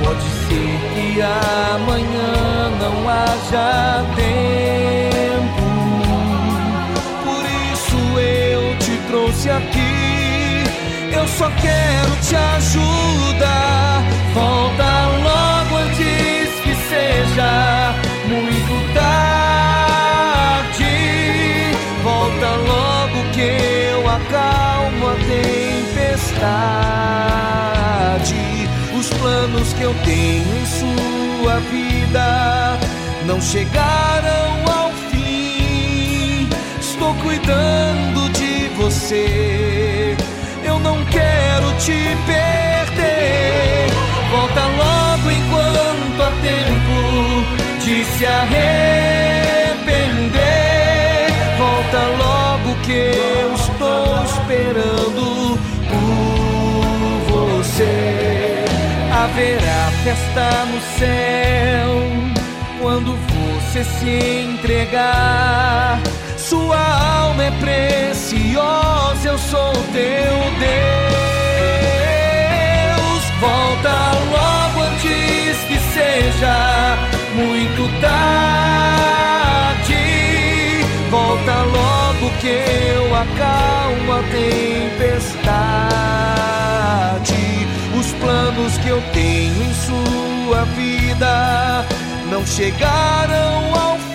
[0.04, 5.66] Pode ser que amanhã não haja tempo.
[7.24, 9.75] Por isso eu te trouxe aqui.
[11.38, 14.02] Só quero te ajudar.
[14.34, 17.94] Volta logo antes que seja
[18.26, 19.26] muito tarde.
[22.02, 23.42] Volta logo que
[23.92, 26.40] eu acalmo a tempestade.
[28.98, 32.80] Os planos que eu tenho em sua vida
[33.26, 36.48] não chegaram ao fim.
[36.80, 40.15] Estou cuidando de você.
[40.86, 43.90] Não quero te perder.
[44.30, 47.00] Volta logo enquanto há tempo
[47.84, 48.86] de se arrepender.
[51.58, 55.58] Volta logo que eu estou esperando
[55.90, 56.86] por
[57.34, 58.64] você.
[59.12, 61.94] Haverá festa no céu
[62.80, 64.14] quando você se
[64.52, 66.00] entregar.
[66.48, 70.86] Sua alma é preciosa, eu sou teu Deus.
[73.40, 76.98] Volta logo antes que seja
[77.34, 78.86] muito tarde.
[81.10, 82.48] Volta logo que
[82.94, 85.26] eu acalmo a tempestade.
[88.00, 91.84] Os planos que eu tenho em sua vida
[92.30, 94.15] não chegaram ao fim.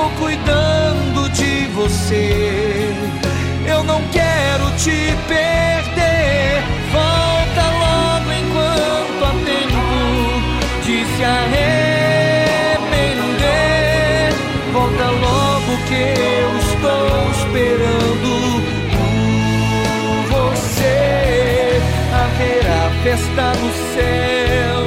[0.00, 2.88] Estou cuidando de você.
[3.66, 6.62] Eu não quero te perder.
[6.90, 9.84] Volta logo enquanto há tempo
[10.86, 11.92] de se arrepender.
[14.72, 18.32] Volta logo que eu estou esperando
[18.96, 21.78] por você.
[22.14, 24.82] Haverá festa no céu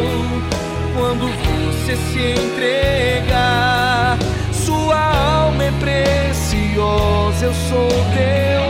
[0.98, 4.23] quando você se entregar.
[7.44, 8.64] Eu sou teu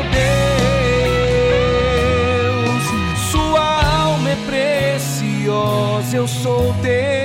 [2.62, 2.84] Deus.
[3.32, 3.66] Sua
[4.04, 7.23] alma é preciosa, eu sou teu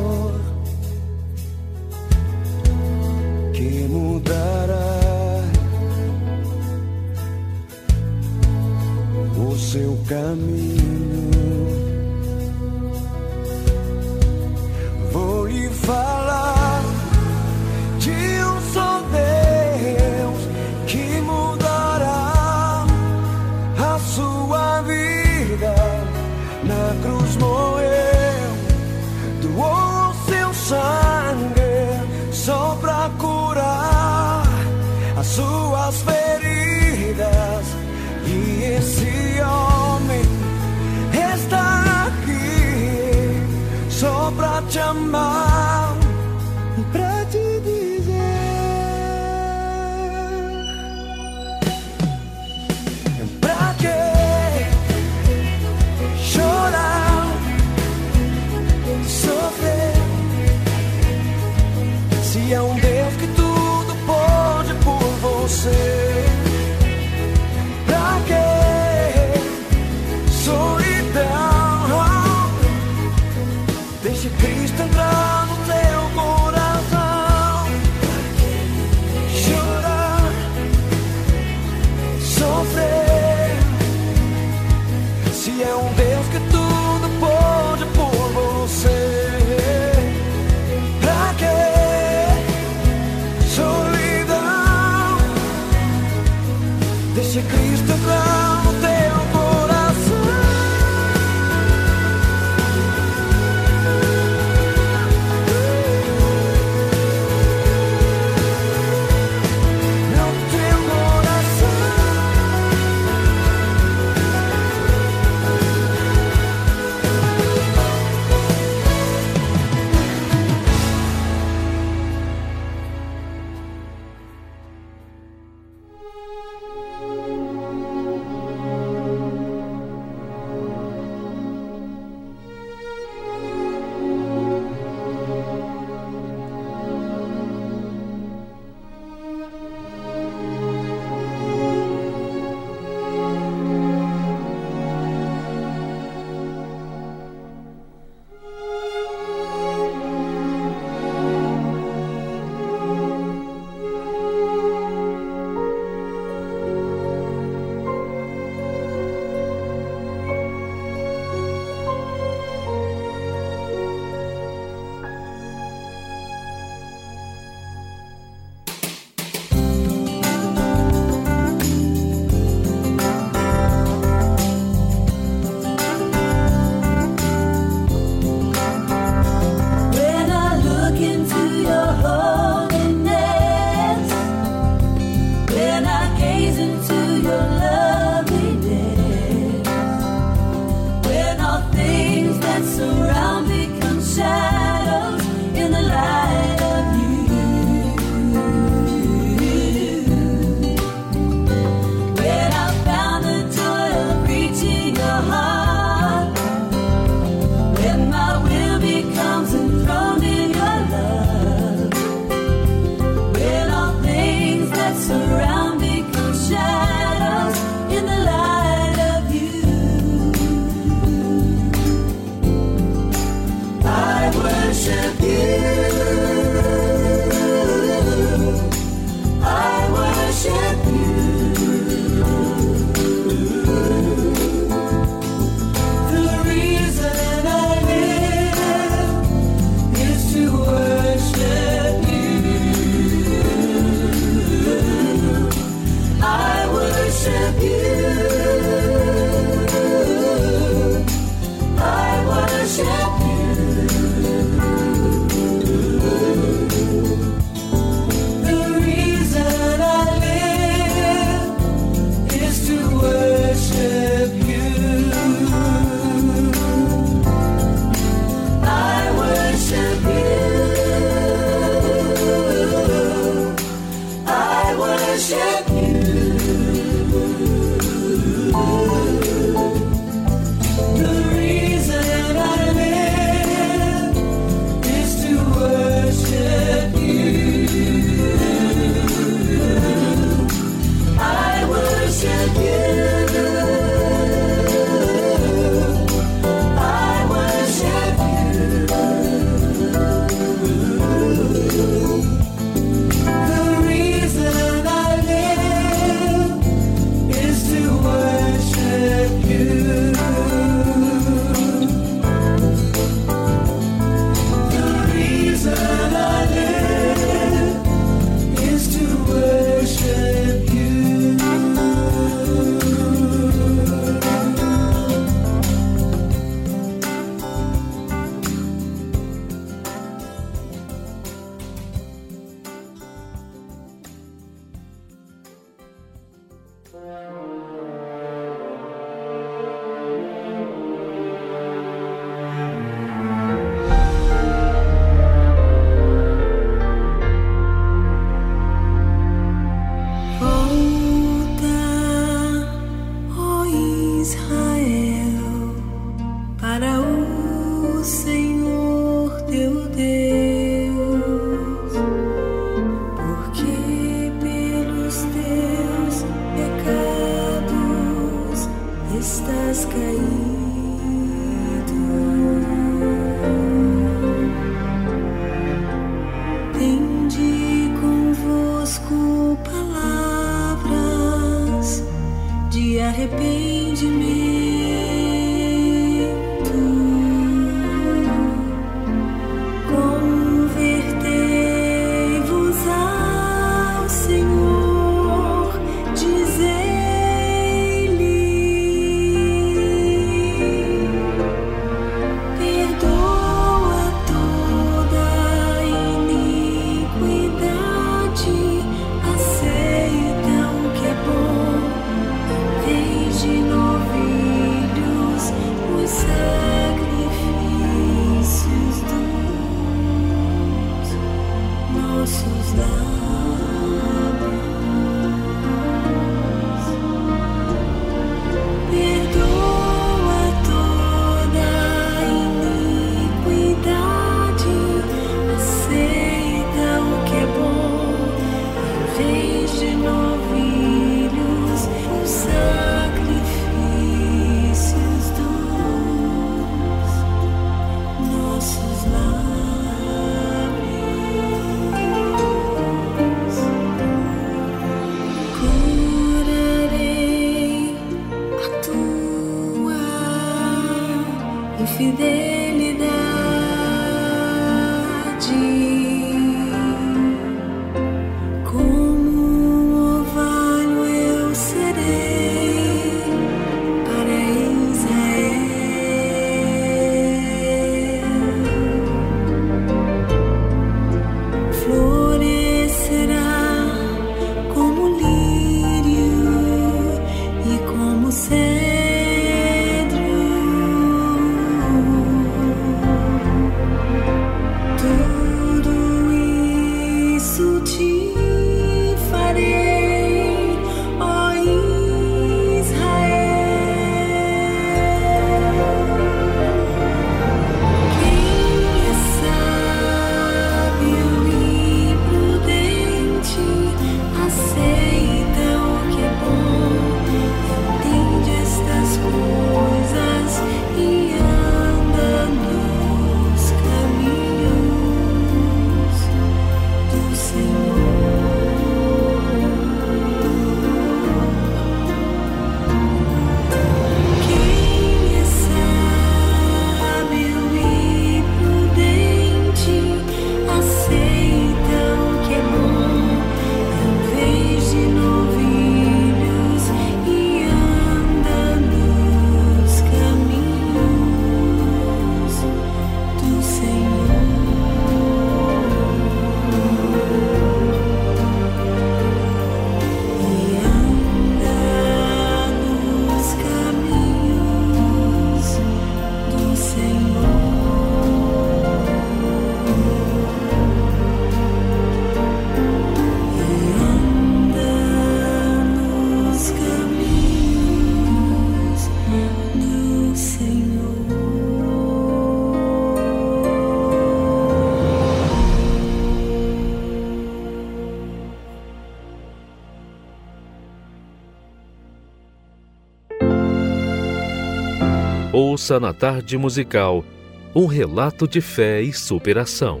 [595.64, 597.24] Ouça na tarde musical
[597.72, 600.00] um relato de fé e superação.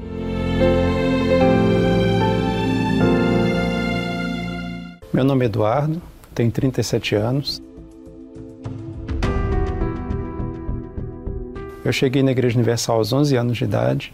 [5.14, 6.02] Meu nome é Eduardo,
[6.34, 7.62] tenho 37 anos.
[11.84, 14.12] Eu cheguei na Igreja Universal aos 11 anos de idade,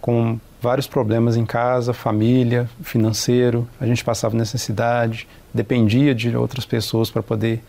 [0.00, 3.68] com vários problemas em casa, família, financeiro.
[3.78, 7.62] A gente passava necessidade, dependia de outras pessoas para poder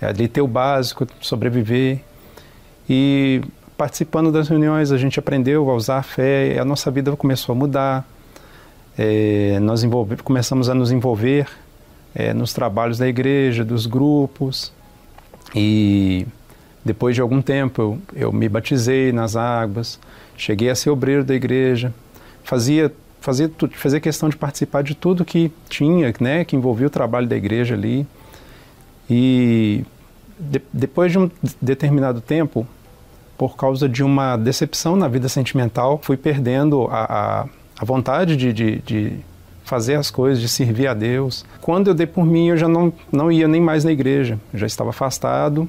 [0.00, 2.00] é, ter o básico, sobreviver.
[2.88, 3.42] E
[3.76, 7.56] participando das reuniões, a gente aprendeu a usar a fé, a nossa vida começou a
[7.56, 8.08] mudar.
[8.96, 9.82] É, nós
[10.22, 11.48] começamos a nos envolver
[12.14, 14.72] é, nos trabalhos da igreja, dos grupos.
[15.54, 16.26] E
[16.84, 19.98] depois de algum tempo eu, eu me batizei nas águas,
[20.36, 21.92] cheguei a ser obreiro da igreja,
[22.42, 27.26] fazia fazia fazia questão de participar de tudo que tinha, né, que envolvia o trabalho
[27.26, 28.06] da igreja ali.
[29.08, 29.84] E
[30.38, 31.30] de, depois de um
[31.60, 32.66] determinado tempo,
[33.36, 37.46] por causa de uma decepção na vida sentimental, fui perdendo a, a,
[37.78, 39.12] a vontade de, de, de,
[39.64, 41.44] fazer as coisas, de servir a Deus.
[41.60, 44.58] Quando eu dei por mim, eu já não, não ia nem mais na igreja, eu
[44.58, 45.68] já estava afastado,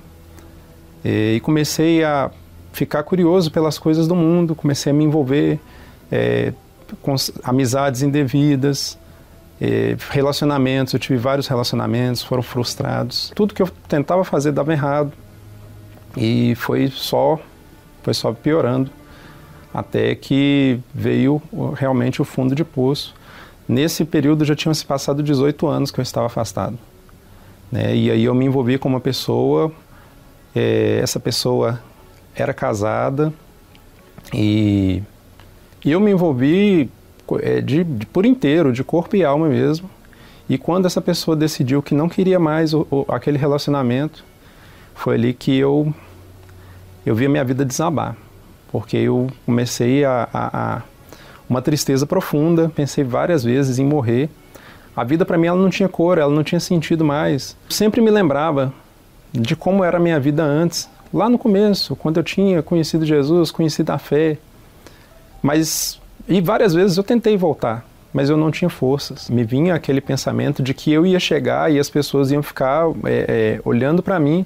[1.04, 2.32] e comecei a
[2.74, 5.60] ficar curioso pelas coisas do mundo, comecei a me envolver
[6.12, 6.52] é,
[7.02, 8.98] com amizades indevidas,
[10.10, 10.94] relacionamentos.
[10.94, 13.32] Eu tive vários relacionamentos, foram frustrados.
[13.36, 15.14] Tudo que eu tentava fazer dava errado
[16.18, 17.40] e foi só
[18.06, 18.90] foi só piorando
[19.74, 21.42] até que veio
[21.76, 23.14] realmente o fundo de poço.
[23.68, 26.78] Nesse período já tinham se passado 18 anos que eu estava afastado.
[27.70, 27.94] Né?
[27.96, 29.74] E aí eu me envolvi com uma pessoa
[30.56, 31.82] é, essa pessoa
[32.34, 33.34] era casada
[34.34, 35.04] e,
[35.84, 36.90] e eu me envolvi
[37.42, 39.90] é, de, de, por inteiro, de corpo e alma mesmo.
[40.48, 44.24] E quando essa pessoa decidiu que não queria mais o, o, aquele relacionamento,
[44.94, 45.94] foi ali que eu,
[47.06, 48.16] eu vi a minha vida desabar.
[48.72, 50.82] Porque eu comecei a, a, a
[51.50, 54.30] uma tristeza profunda, pensei várias vezes em morrer.
[54.96, 57.56] A vida para mim ela não tinha cor, ela não tinha sentido mais.
[57.70, 58.74] Sempre me lembrava
[59.32, 63.52] de como era a minha vida antes, lá no começo, quando eu tinha conhecido Jesus,
[63.52, 64.38] conhecido a fé.
[65.42, 69.30] Mas, e várias vezes eu tentei voltar, mas eu não tinha forças.
[69.30, 73.58] Me vinha aquele pensamento de que eu ia chegar e as pessoas iam ficar é,
[73.58, 74.46] é, olhando para mim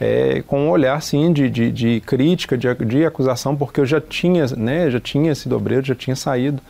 [0.00, 4.00] é, com um olhar sim de, de, de crítica, de, de, acusação, porque eu já
[4.00, 6.60] tinha, né, já tinha sido obreiro, já tinha saído.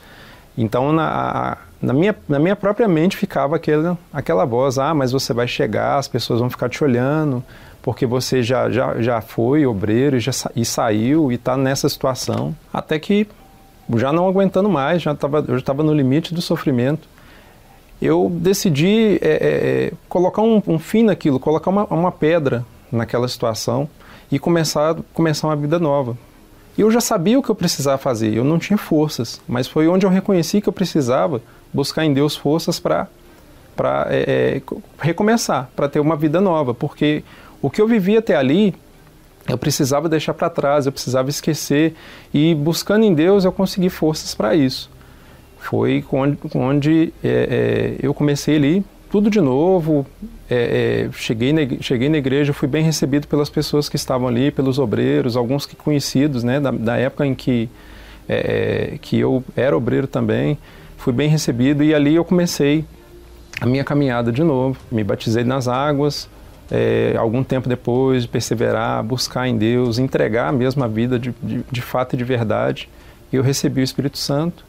[0.56, 5.32] Então, na, na, minha, na minha própria mente ficava aquela, aquela voz: ah, mas você
[5.32, 7.42] vai chegar, as pessoas vão ficar te olhando,
[7.82, 12.54] porque você já, já, já foi obreiro e, já, e saiu e está nessa situação.
[12.72, 13.26] Até que,
[13.96, 17.08] já não aguentando mais, já tava, eu estava no limite do sofrimento,
[18.00, 23.28] eu decidi é, é, é, colocar um, um, fim naquilo, colocar uma, uma pedra naquela
[23.28, 23.88] situação
[24.30, 26.16] e começar, começar uma vida nova.
[26.76, 29.86] E eu já sabia o que eu precisava fazer, eu não tinha forças, mas foi
[29.86, 31.40] onde eu reconheci que eu precisava
[31.72, 33.08] buscar em Deus forças para
[33.76, 34.22] para é,
[34.56, 34.62] é,
[35.00, 37.24] recomeçar, para ter uma vida nova, porque
[37.60, 38.72] o que eu vivia até ali
[39.48, 41.94] eu precisava deixar para trás, eu precisava esquecer
[42.32, 44.90] e buscando em Deus eu consegui forças para isso.
[45.58, 50.04] Foi onde, onde é, é, eu comecei ali tudo de novo.
[50.50, 54.50] É, é, cheguei, na, cheguei na igreja, fui bem recebido pelas pessoas que estavam ali,
[54.50, 57.70] pelos obreiros, alguns que conhecidos, né, da, da época em que,
[58.28, 60.58] é, que eu era obreiro também.
[60.96, 62.84] Fui bem recebido e ali eu comecei
[63.60, 64.76] a minha caminhada de novo.
[64.90, 66.28] Me batizei nas águas,
[66.68, 71.82] é, algum tempo depois, perseverar, buscar em Deus, entregar mesmo a vida de, de, de
[71.82, 72.88] fato e de verdade.
[73.32, 74.64] Eu recebi o Espírito Santo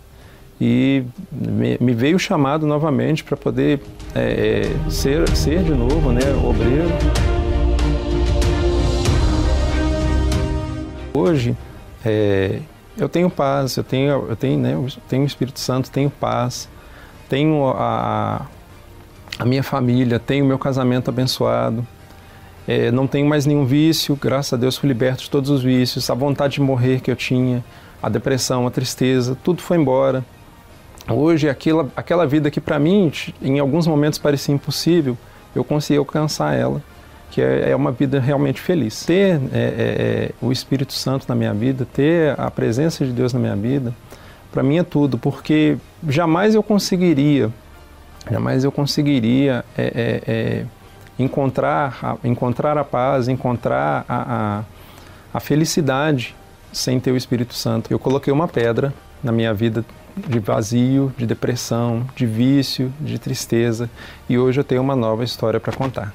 [0.60, 3.82] e me, veio chamado novamente para poder
[4.14, 6.90] é, é, ser, ser de novo né, obreiro.
[11.14, 11.56] Hoje
[12.06, 12.60] é,
[12.98, 16.70] eu tenho paz, eu tenho, eu tenho, né, eu tenho o Espírito Santo, tenho paz,
[17.28, 18.46] tenho a,
[19.38, 21.86] a minha família, tenho meu casamento abençoado,
[22.68, 26.10] é, não tenho mais nenhum vício, graças a Deus fui liberto de todos os vícios,
[26.10, 27.64] a vontade de morrer que eu tinha,
[28.02, 30.24] a depressão, a tristeza, tudo foi embora.
[31.08, 35.16] Hoje, aquela, aquela vida que para mim, em alguns momentos parecia impossível,
[35.56, 36.82] eu consegui alcançar ela,
[37.30, 39.06] que é, é uma vida realmente feliz.
[39.06, 43.34] Ter é, é, é, o Espírito Santo na minha vida, ter a presença de Deus
[43.34, 43.94] na minha vida,
[44.52, 45.78] para mim é tudo, porque
[46.08, 47.52] jamais eu conseguiria,
[48.32, 50.66] jamais eu conseguiria é, é,
[51.20, 54.64] encontrar, a, encontrar a paz, encontrar a, a,
[55.34, 56.36] a felicidade
[56.74, 57.92] sem ter o Espírito Santo.
[57.92, 58.94] Eu coloquei uma pedra
[59.24, 59.86] na minha vida
[60.16, 63.90] de vazio, de depressão, de vício, de tristeza,
[64.30, 66.14] e hoje eu tenho uma nova história para contar.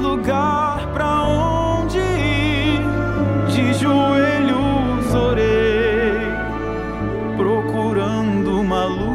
[0.00, 2.80] lugar pra onde ir.
[3.48, 6.20] De joelhos orei,
[7.36, 9.10] procurando uma luz.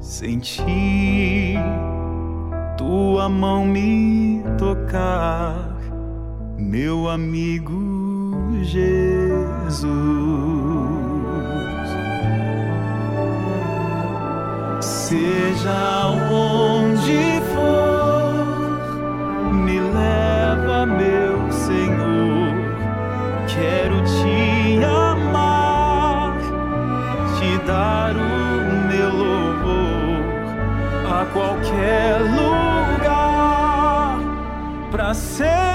[0.00, 1.56] Senti
[2.76, 5.76] tua mão me tocar,
[6.58, 7.80] meu amigo
[8.62, 10.22] Jesus.
[15.12, 16.51] seja o
[31.82, 33.00] qualquer lugar
[34.90, 35.71] para ser.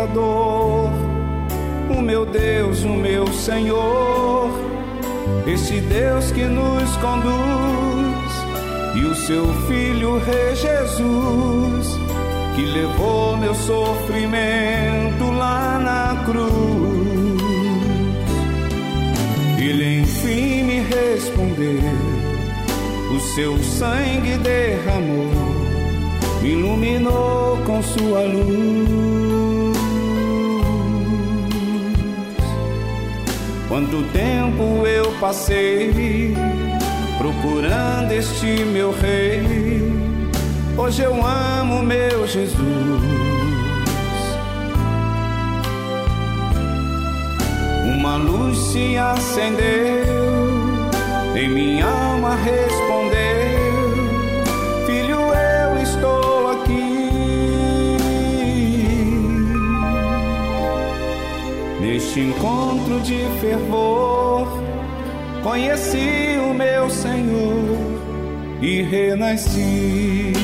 [0.00, 0.90] Criador?
[1.90, 4.50] O meu Deus, o meu Senhor,
[5.46, 8.32] este Deus que nos conduz,
[8.96, 11.98] e o seu Filho Rei Jesus,
[12.54, 16.50] que levou meu sofrimento lá na cruz.
[19.58, 21.82] Ele enfim me respondeu,
[23.14, 25.30] o seu sangue derramou,
[26.40, 29.39] me iluminou com sua luz.
[33.70, 36.34] Quanto tempo eu passei
[37.16, 39.92] procurando este meu rei,
[40.76, 42.58] hoje eu amo meu Jesus.
[47.96, 49.62] Uma luz se acendeu,
[51.36, 53.09] em minha alma respondeu:
[62.20, 64.46] Encontro de fervor,
[65.42, 67.78] conheci o meu Senhor
[68.60, 70.39] e renasci.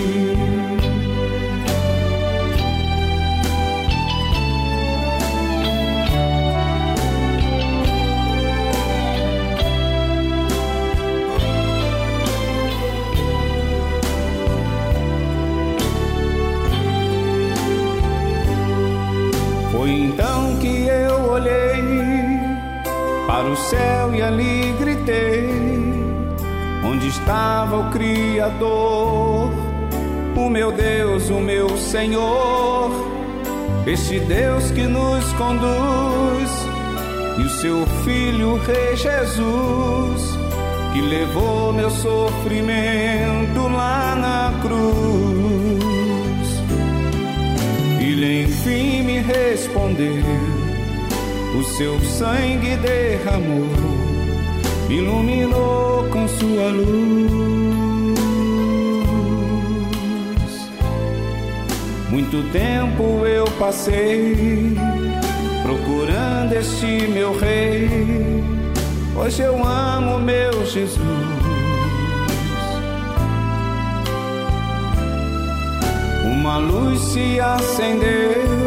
[24.27, 25.49] ali gritei:
[26.85, 29.51] Onde estava o Criador?
[30.37, 32.91] O meu Deus, o meu Senhor,
[33.87, 36.51] este Deus que nos conduz,
[37.39, 40.39] e o seu Filho, Rei Jesus,
[40.93, 45.47] que levou meu sofrimento lá na cruz.
[47.99, 50.23] Ele enfim me respondeu
[51.59, 53.96] o seu sangue derramou
[54.89, 56.97] iluminou com sua luz.
[62.09, 64.75] Muito tempo eu passei
[65.63, 68.45] procurando este meu rei.
[69.17, 70.99] Hoje eu amo meu Jesus.
[76.25, 78.66] Uma luz se acendeu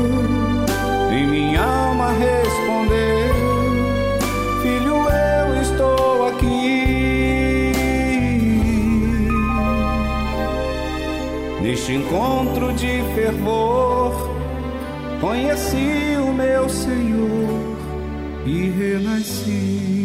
[11.90, 14.14] Neste encontro de fervor,
[15.20, 17.78] conheci o meu Senhor
[18.46, 19.99] e renasci.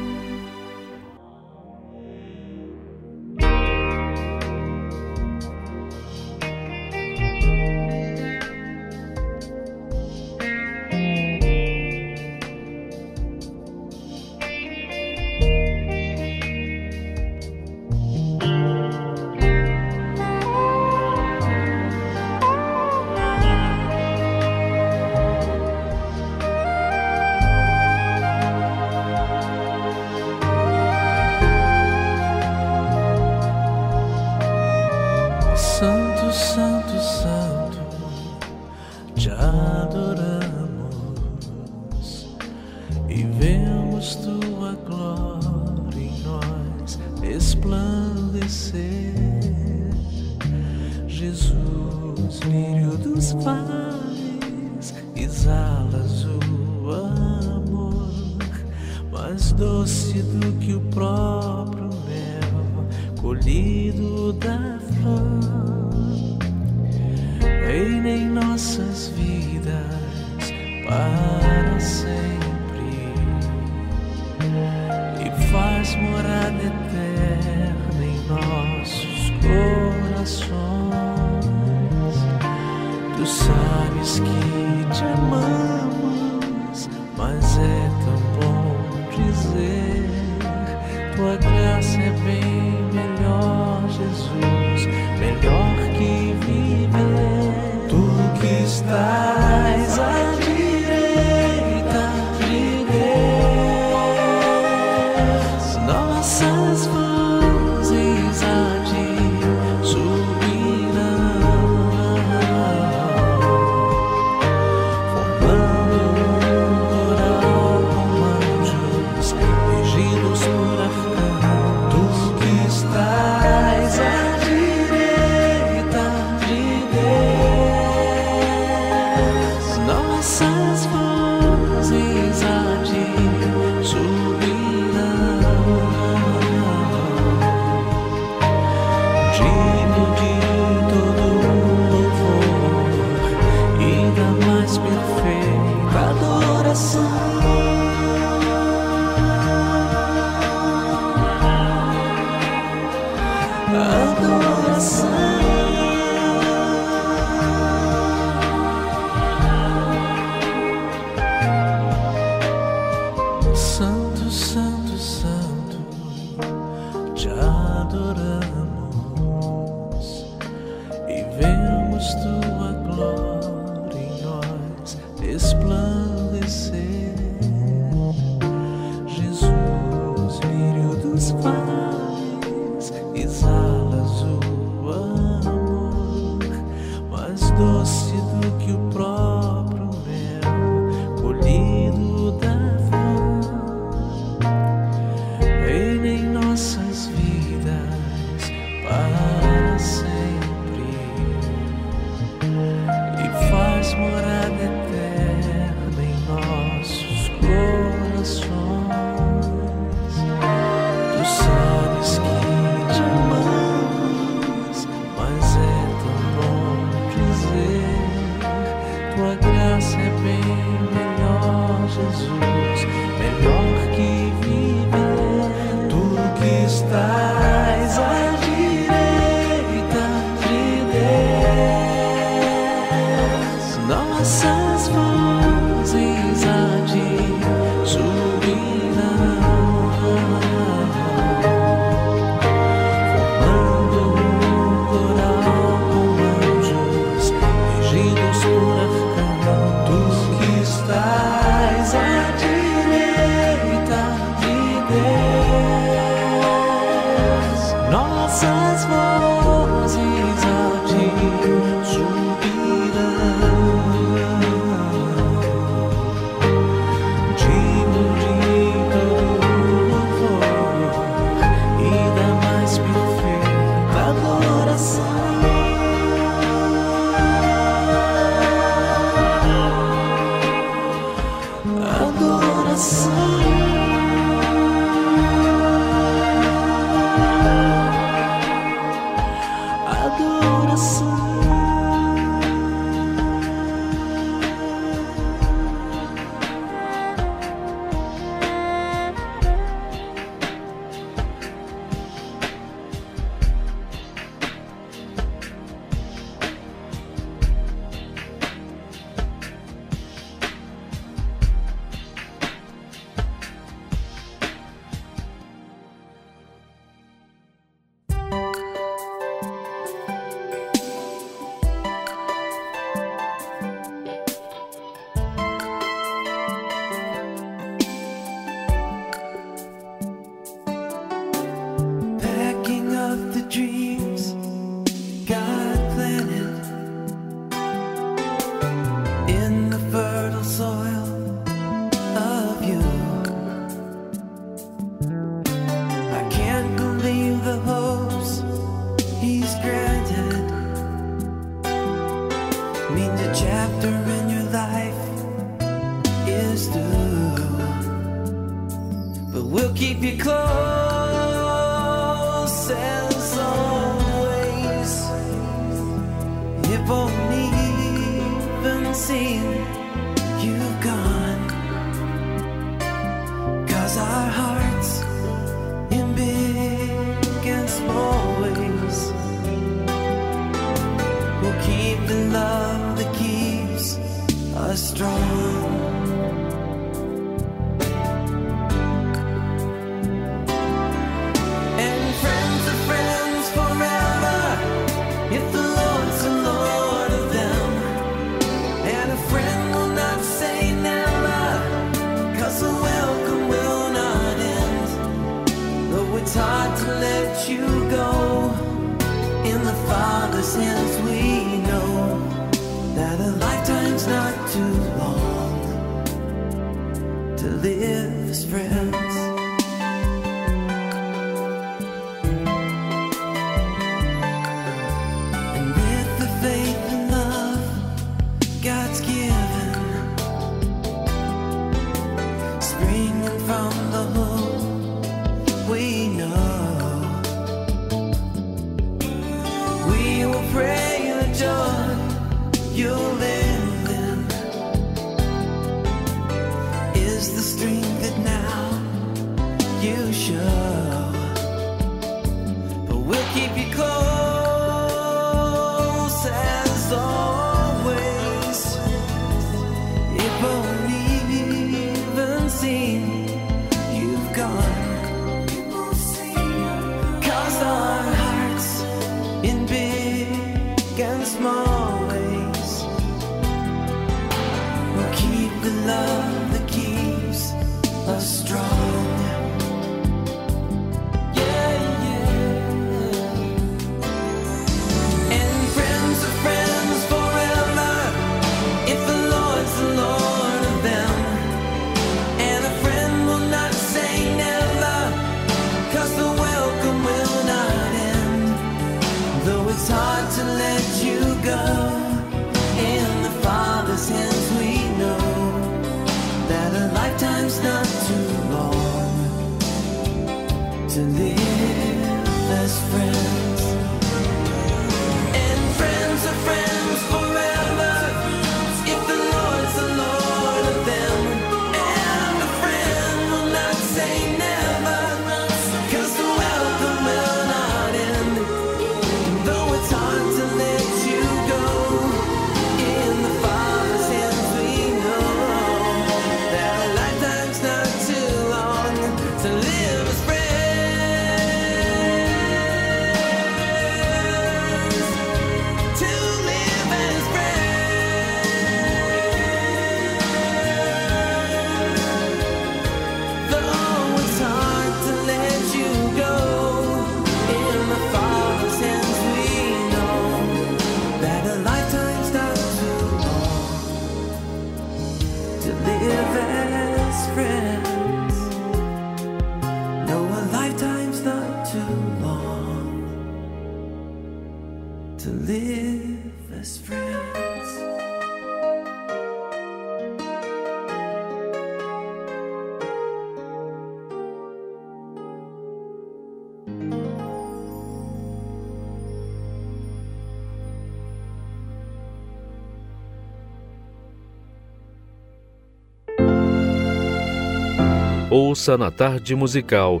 [598.42, 600.00] Ouça na tarde musical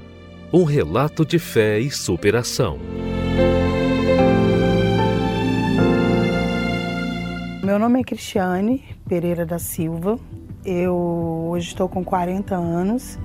[0.50, 2.78] um relato de fé e superação.
[7.62, 10.18] Meu nome é Cristiane Pereira da Silva.
[10.64, 10.96] Eu
[11.50, 13.18] hoje estou com 40 anos.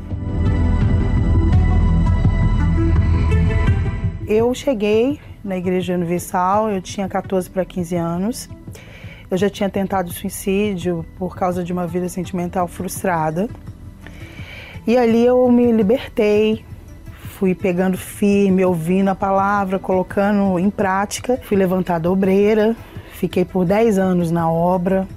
[4.28, 8.50] Eu cheguei na Igreja Universal, eu tinha 14 para 15 anos.
[9.32, 13.48] Eu já tinha tentado suicídio por causa de uma vida sentimental frustrada.
[14.88, 16.64] E ali eu me libertei,
[17.40, 21.40] fui pegando firme, ouvindo a palavra, colocando em prática.
[21.44, 22.76] Fui levantada obreira,
[23.14, 25.08] fiquei por 10 anos na obra.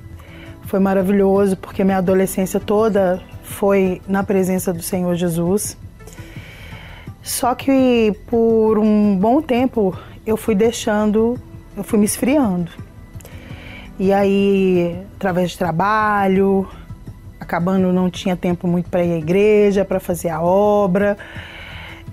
[0.62, 5.76] Foi maravilhoso porque minha adolescência toda foi na presença do Senhor Jesus.
[7.22, 9.96] Só que por um bom tempo
[10.26, 11.38] eu fui deixando,
[11.76, 12.70] eu fui me esfriando.
[13.98, 16.66] E aí, através de trabalho,
[17.48, 21.16] acabando não tinha tempo muito para ir à igreja, para fazer a obra.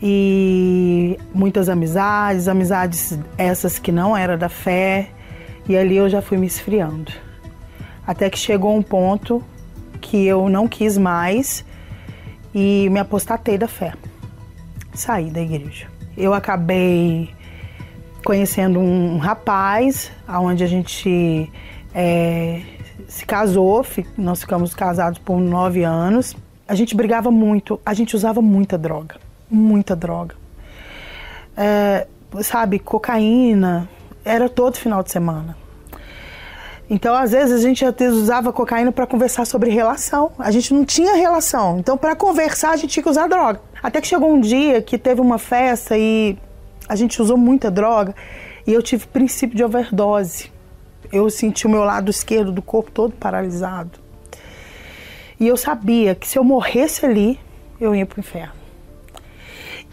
[0.01, 5.09] E muitas amizades, amizades essas que não era da fé.
[5.67, 7.11] E ali eu já fui me esfriando.
[8.07, 9.43] Até que chegou um ponto
[9.99, 11.65] que eu não quis mais
[12.53, 13.93] e me apostatei da fé.
[14.93, 15.87] Saí da igreja.
[16.15, 17.29] Eu acabei
[18.23, 21.51] conhecendo um rapaz, onde a gente
[21.93, 22.61] é,
[23.07, 23.85] se casou,
[24.17, 26.35] nós ficamos casados por nove anos.
[26.67, 29.15] A gente brigava muito, a gente usava muita droga,
[29.49, 30.35] muita droga.
[31.55, 32.07] É,
[32.41, 33.87] sabe, cocaína,
[34.23, 35.55] era todo final de semana.
[36.89, 40.31] Então, às vezes, a gente até usava cocaína para conversar sobre relação.
[40.37, 41.79] A gente não tinha relação.
[41.79, 43.59] Então, para conversar, a gente tinha que usar droga.
[43.81, 46.37] Até que chegou um dia que teve uma festa e
[46.87, 48.13] a gente usou muita droga
[48.67, 50.51] e eu tive princípio de overdose.
[51.11, 53.99] Eu senti o meu lado esquerdo do corpo todo paralisado.
[55.39, 57.39] E eu sabia que se eu morresse ali,
[57.79, 58.53] eu ia para o inferno.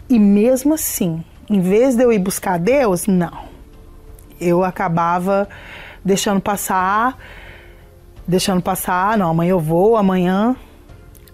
[0.09, 3.45] E mesmo assim, em vez de eu ir buscar Deus, não.
[4.39, 5.47] Eu acabava
[6.03, 7.17] deixando passar,
[8.27, 10.55] deixando passar, não, amanhã eu vou, amanhã.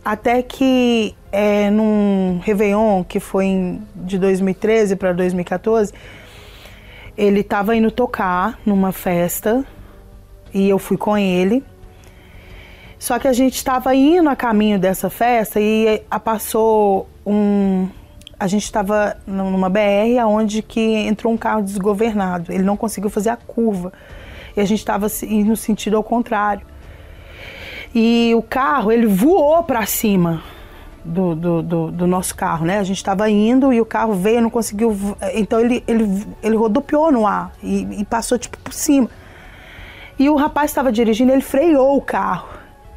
[0.04, 5.94] Até que é, num Réveillon, que foi em, de 2013 para 2014,
[7.20, 9.66] ele estava indo tocar numa festa
[10.54, 11.62] e eu fui com ele.
[12.98, 17.90] Só que a gente estava indo a caminho dessa festa e passou um.
[18.40, 22.54] A gente estava numa BR aonde que entrou um carro desgovernado.
[22.54, 23.92] Ele não conseguiu fazer a curva
[24.56, 26.66] e a gente estava indo no sentido ao contrário.
[27.94, 30.42] E o carro, ele voou para cima
[31.04, 32.80] do, do, do, do, nosso carro, né?
[32.80, 34.96] A gente estava indo e o carro veio, não conseguiu.
[35.34, 39.10] Então ele, ele, ele rodopiou no ar e, e passou tipo por cima.
[40.18, 42.50] E o rapaz estava dirigindo, ele freou o carro.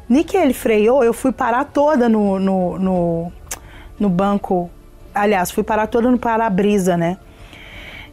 [0.09, 3.31] Nem que ele freou, eu fui parar toda no, no, no,
[3.97, 4.69] no banco.
[5.15, 7.17] Aliás, fui parar toda no para-brisa, né?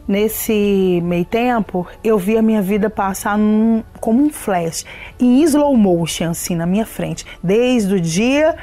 [0.07, 4.85] Nesse meio tempo, eu vi a minha vida passar num, como um flash,
[5.19, 7.25] em slow motion, assim, na minha frente.
[7.43, 8.55] Desde o dia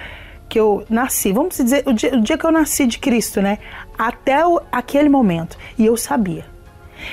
[0.48, 3.58] que eu nasci, vamos dizer, o dia, o dia que eu nasci de Cristo, né?
[3.98, 5.58] Até o, aquele momento.
[5.76, 6.46] E eu sabia.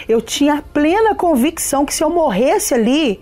[0.08, 3.22] Eu tinha plena convicção que se eu morresse ali,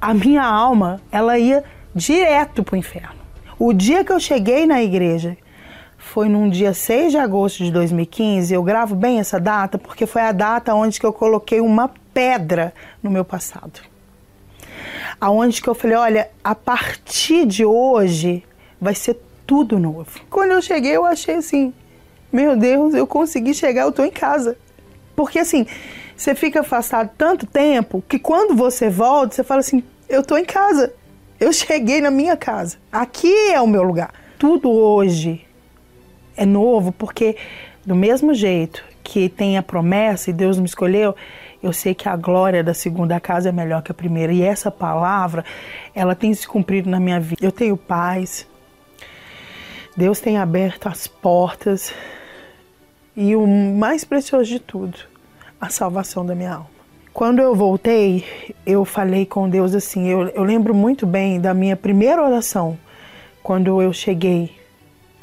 [0.00, 3.14] a minha alma, ela ia direto para o inferno.
[3.58, 5.36] O dia que eu cheguei na igreja,
[6.04, 8.52] foi num dia 6 de agosto de 2015.
[8.54, 12.72] Eu gravo bem essa data porque foi a data onde que eu coloquei uma pedra
[13.02, 13.80] no meu passado.
[15.20, 18.44] Aonde que eu falei, olha, a partir de hoje
[18.84, 20.20] vai ser tudo novo.
[20.28, 21.72] Quando eu cheguei, eu achei assim,
[22.30, 24.56] meu Deus, eu consegui chegar, eu tô em casa.
[25.16, 25.66] Porque assim,
[26.14, 30.44] você fica afastado tanto tempo que quando você volta, você fala assim, eu tô em
[30.44, 30.92] casa.
[31.40, 32.76] Eu cheguei na minha casa.
[32.92, 34.12] Aqui é o meu lugar.
[34.38, 35.46] Tudo hoje
[36.36, 37.36] é novo porque
[37.86, 41.14] do mesmo jeito que tem a promessa e Deus me escolheu,
[41.62, 44.32] eu sei que a glória da segunda casa é melhor que a primeira.
[44.32, 45.42] E essa palavra,
[45.94, 47.44] ela tem se cumprido na minha vida.
[47.44, 48.46] Eu tenho paz.
[49.96, 51.92] Deus tem aberto as portas.
[53.16, 54.98] E o mais precioso de tudo,
[55.60, 56.74] a salvação da minha alma.
[57.12, 58.24] Quando eu voltei,
[58.66, 60.08] eu falei com Deus assim.
[60.08, 62.76] Eu, eu lembro muito bem da minha primeira oração,
[63.42, 64.50] quando eu cheguei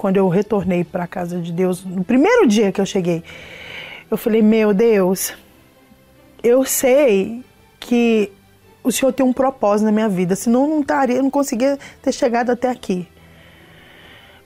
[0.02, 3.24] quando eu retornei para a casa de Deus, no primeiro dia que eu cheguei,
[4.10, 5.32] eu falei: Meu Deus,
[6.42, 7.44] eu sei
[7.80, 8.32] que
[8.84, 11.78] o Senhor tem um propósito na minha vida, senão eu não estaria, eu não conseguia
[12.02, 13.08] ter chegado até aqui.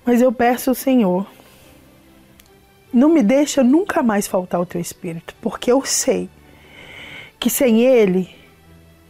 [0.06, 1.26] Mas eu peço ao Senhor,
[2.94, 6.30] não me deixa nunca mais faltar o teu espírito, porque eu sei
[7.40, 8.30] que sem ele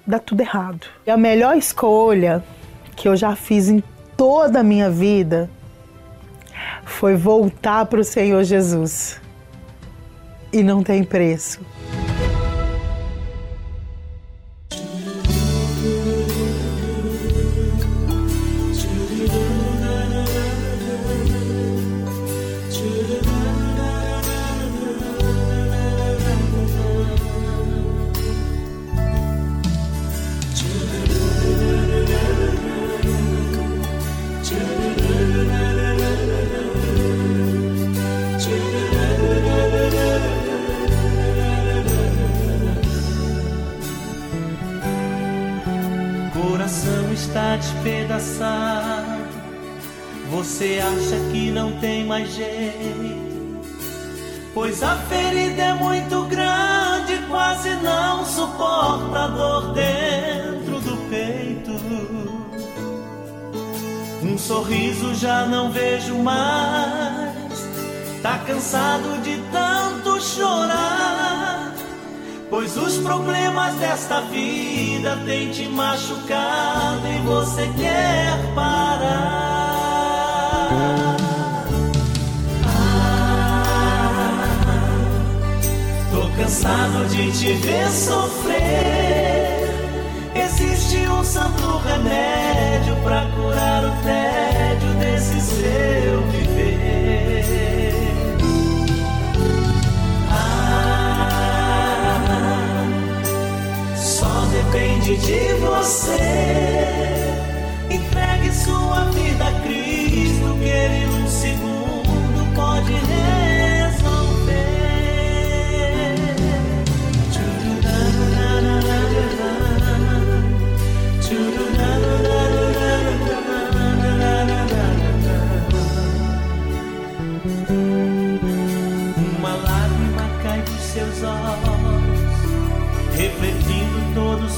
[0.08, 0.88] dá tudo errado.
[1.06, 2.44] E a melhor escolha
[2.96, 3.84] que eu já fiz em
[4.16, 5.50] toda a minha vida
[6.86, 9.20] foi voltar para o Senhor Jesus.
[10.54, 11.60] E não tem preço.
[52.36, 53.36] Jeito?
[54.54, 61.72] Pois a ferida é muito grande, quase não suporta a dor dentro do peito.
[64.24, 67.36] Um sorriso já não vejo mais.
[68.22, 71.74] Tá cansado de tanto chorar.
[72.50, 79.56] Pois os problemas desta vida têm te machucado e você quer parar.
[86.46, 89.74] Cansado de te ver sofrer.
[90.36, 97.46] Existe um santo remédio para curar o tédio desse seu viver.
[100.30, 101.26] Ah,
[103.96, 106.20] só depende de você.
[107.90, 112.94] Entregue sua vida a Cristo, que Ele num segundo pode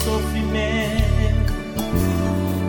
[0.08, 1.54] sofrimento.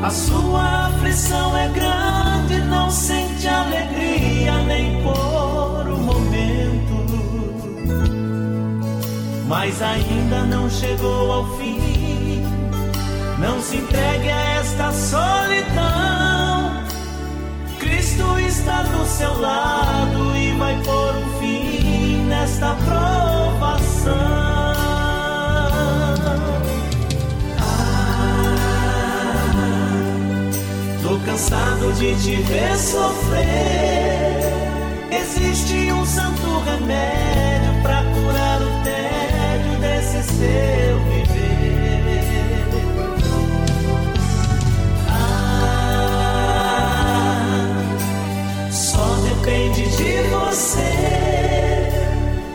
[0.02, 6.96] A sua aflição é grande, não sente alegria nem por um momento.
[9.46, 12.44] Mas ainda não chegou ao fim.
[13.38, 16.82] Não se entregue a esta solidão.
[17.78, 24.47] Cristo está do seu lado e vai pôr um fim nesta provação.
[31.28, 34.40] Cansado de te ver sofrer.
[35.10, 42.64] Existe um santo remédio para curar o tédio desse seu viver.
[45.10, 45.92] Ah,
[48.70, 50.92] só depende de você.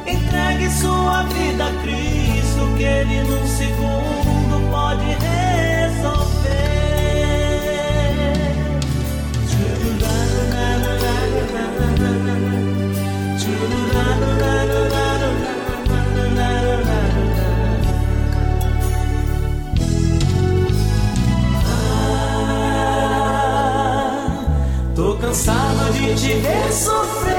[0.07, 4.42] Entregue sua vida a Cristo, que Ele num segundo
[25.33, 27.33] cansado de te ver sofrer.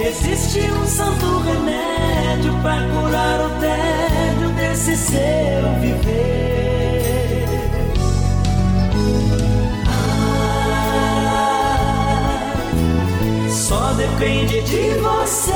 [0.00, 7.46] Existe um santo remédio para curar o tédio desse seu viver.
[9.86, 10.70] Ah,
[13.50, 15.52] só depende de você.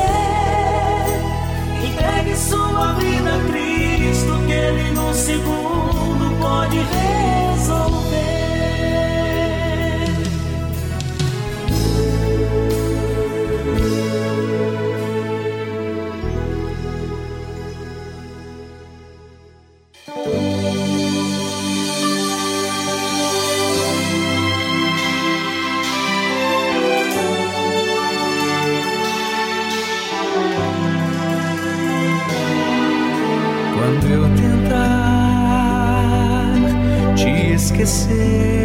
[1.83, 7.99] Entregue sua vida a Cristo, que Ele no segundo pode resolver.
[37.79, 38.58] I a sin.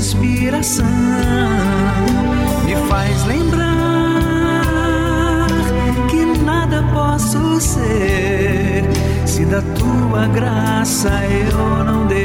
[0.00, 0.86] Inspiração,
[2.64, 3.66] me faz lembrar
[6.08, 8.82] que nada posso ser
[9.26, 12.19] se da tua graça eu não depender.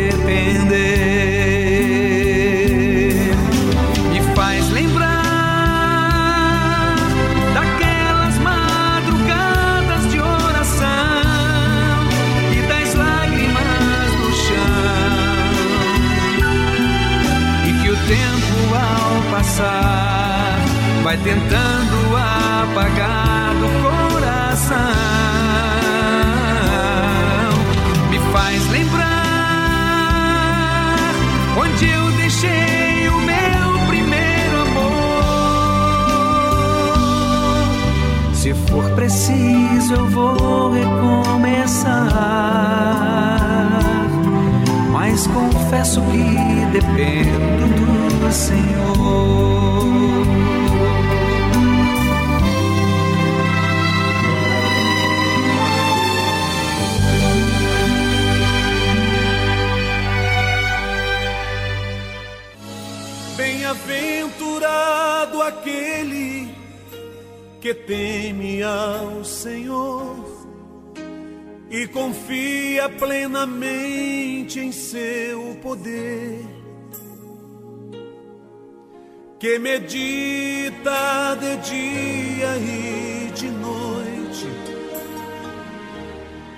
[79.45, 84.47] Que medita de dia e de noite,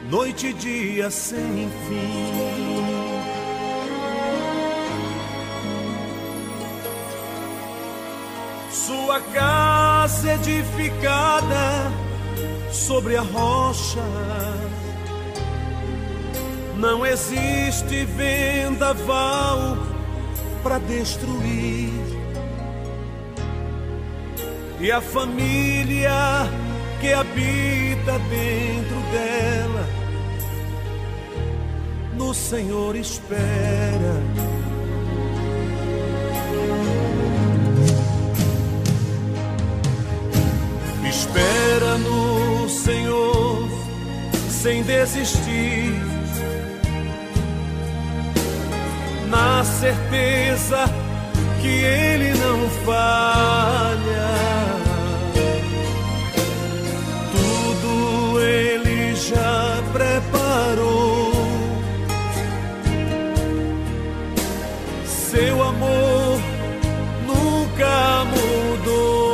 [0.10, 2.88] noite e dia sem fim.
[8.72, 11.92] Sua casa edificada
[12.72, 14.00] sobre a rocha.
[16.78, 19.78] Não existe vendaval
[20.64, 22.07] para destruir.
[24.80, 26.48] E a família
[27.02, 29.88] que habita dentro dela,
[32.14, 34.22] no Senhor espera.
[41.10, 43.70] Espera no Senhor
[44.50, 45.96] sem desistir,
[49.30, 50.86] na certeza
[51.62, 54.27] que Ele não falha.
[59.30, 61.32] Já preparou.
[65.06, 66.40] Seu amor
[67.26, 69.34] nunca mudou.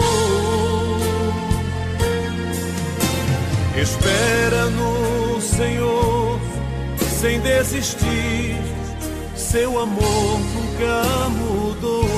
[3.80, 6.40] Espera no Senhor
[7.20, 8.58] sem desistir,
[9.36, 12.13] seu amor nunca mudou.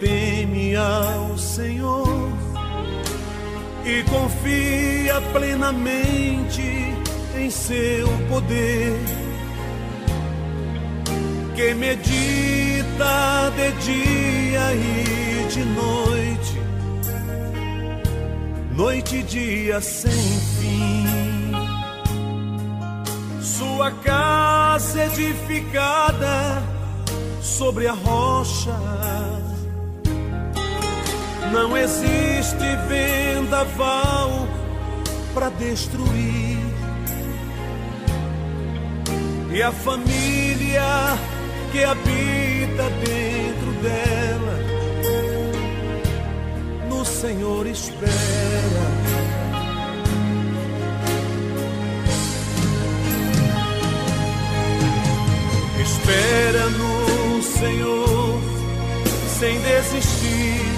[0.00, 2.32] Teme ao Senhor
[3.84, 6.62] e confia plenamente
[7.36, 8.98] em seu poder,
[11.54, 16.60] que medita de dia e de noite,
[18.76, 21.28] noite e dia sem fim
[23.40, 26.62] sua casa edificada
[27.40, 29.27] sobre a rocha.
[31.52, 34.48] Não existe vendaval
[35.34, 36.58] para destruir.
[39.50, 41.18] E a família
[41.72, 44.58] que habita dentro dela,
[46.88, 48.12] no Senhor espera.
[55.82, 58.40] Espera no Senhor
[59.38, 60.77] sem desistir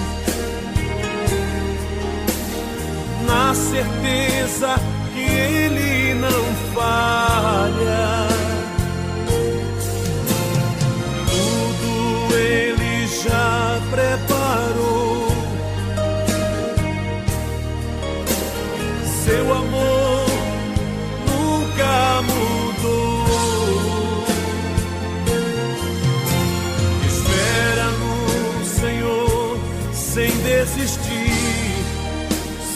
[3.31, 4.75] na certeza
[5.15, 6.45] que Ele não
[6.75, 7.30] falha.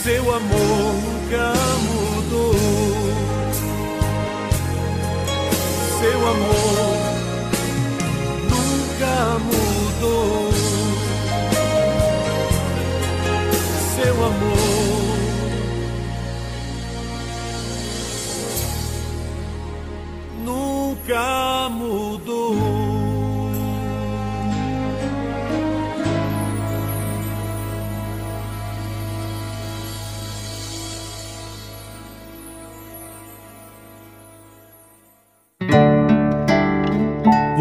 [0.04, 2.54] Seu amor nunca mudou.
[5.98, 6.63] Seu amor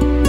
[0.00, 0.27] Agora,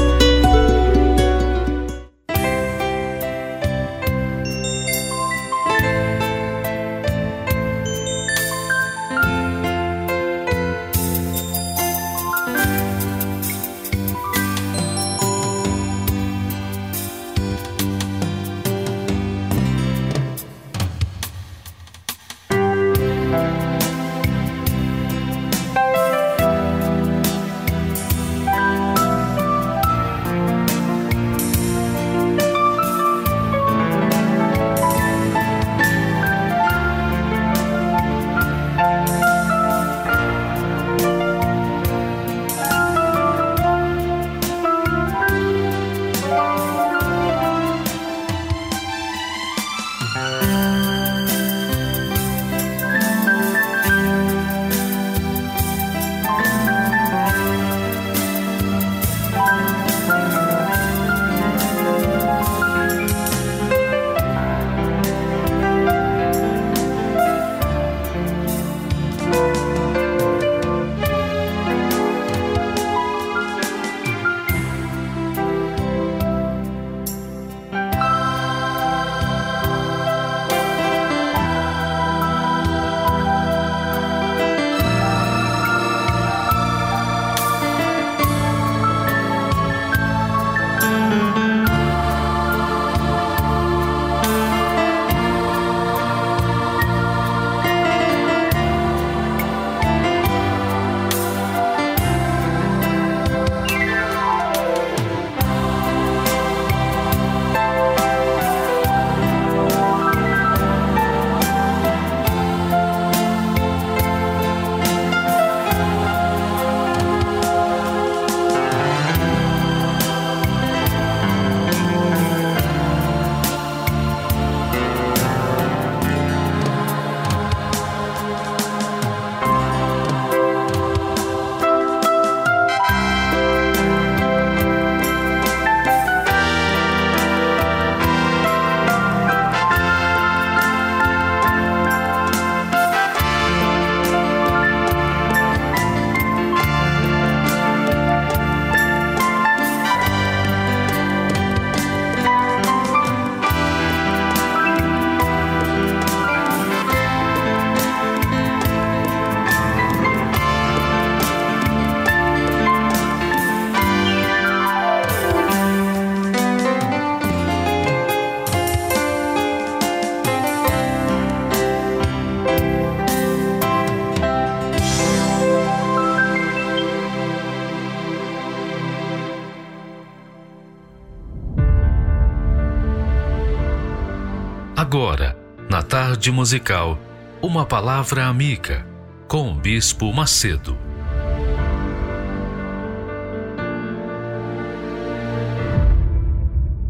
[186.40, 186.98] musical,
[187.42, 188.88] uma palavra amiga
[189.28, 190.78] com o Bispo Macedo.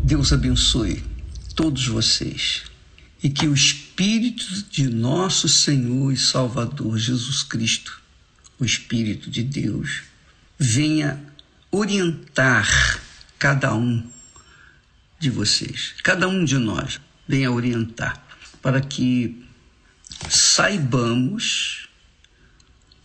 [0.04, 1.04] Deus abençoe
[1.56, 2.66] todos vocês
[3.24, 8.00] e que o Espírito de nosso Senhor e Salvador Jesus Cristo,
[8.60, 10.04] o Espírito de Deus,
[10.60, 11.20] venha
[11.72, 13.02] orientar
[13.40, 14.08] cada um
[15.18, 18.29] de vocês, cada um de nós, venha orientar,
[18.62, 19.44] para que
[20.30, 21.88] saibamos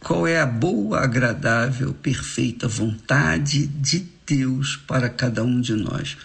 [0.01, 6.17] qual é a boa, agradável, perfeita vontade de Deus para cada um de nós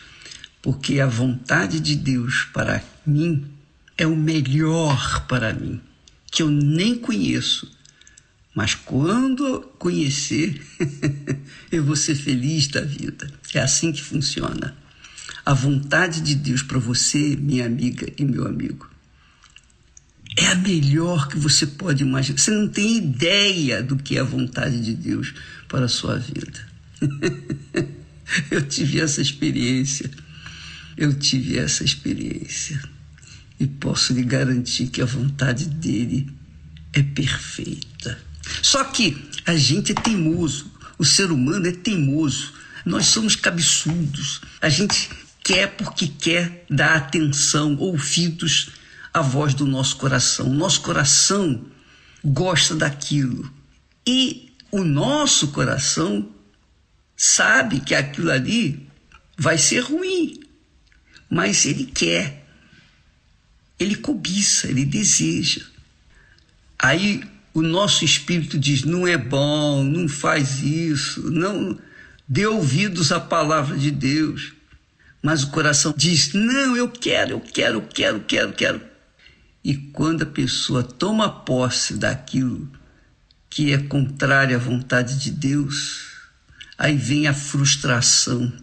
[0.61, 3.45] porque a vontade de Deus para mim
[3.97, 5.79] é o melhor para mim,
[6.31, 7.71] que eu nem conheço.
[8.53, 10.61] Mas quando conhecer,
[11.71, 13.31] eu vou ser feliz da vida.
[13.53, 14.75] É assim que funciona.
[15.45, 18.88] A vontade de Deus para você, minha amiga e meu amigo,
[20.37, 22.37] é a melhor que você pode imaginar.
[22.37, 25.33] Você não tem ideia do que é a vontade de Deus
[25.67, 26.67] para a sua vida.
[28.51, 30.09] eu tive essa experiência
[30.99, 32.77] eu tive essa experiência
[33.57, 36.29] e posso lhe garantir que a vontade dele
[36.91, 38.19] é perfeita.
[38.61, 42.53] Só que a gente é teimoso, o ser humano é teimoso,
[42.85, 45.09] nós somos cabeçudos, a gente
[45.41, 48.71] quer porque quer dar atenção, ouvidos
[49.13, 50.49] à voz do nosso coração.
[50.49, 51.65] Nosso coração
[52.23, 53.51] gosta daquilo
[54.05, 56.29] e o nosso coração
[57.15, 58.87] sabe que aquilo ali
[59.37, 60.39] vai ser ruim,
[61.29, 62.45] mas ele quer,
[63.79, 65.61] ele cobiça, ele deseja.
[66.77, 67.23] Aí
[67.53, 71.77] o nosso espírito diz: não é bom, não faz isso, não
[72.27, 74.53] dê ouvidos à palavra de Deus.
[75.21, 78.88] Mas o coração diz: não, eu quero, eu quero, eu quero, quero, quero.
[79.63, 82.69] E quando a pessoa toma posse daquilo
[83.49, 86.07] que é contrário à vontade de Deus,
[86.77, 88.53] aí vem a frustração,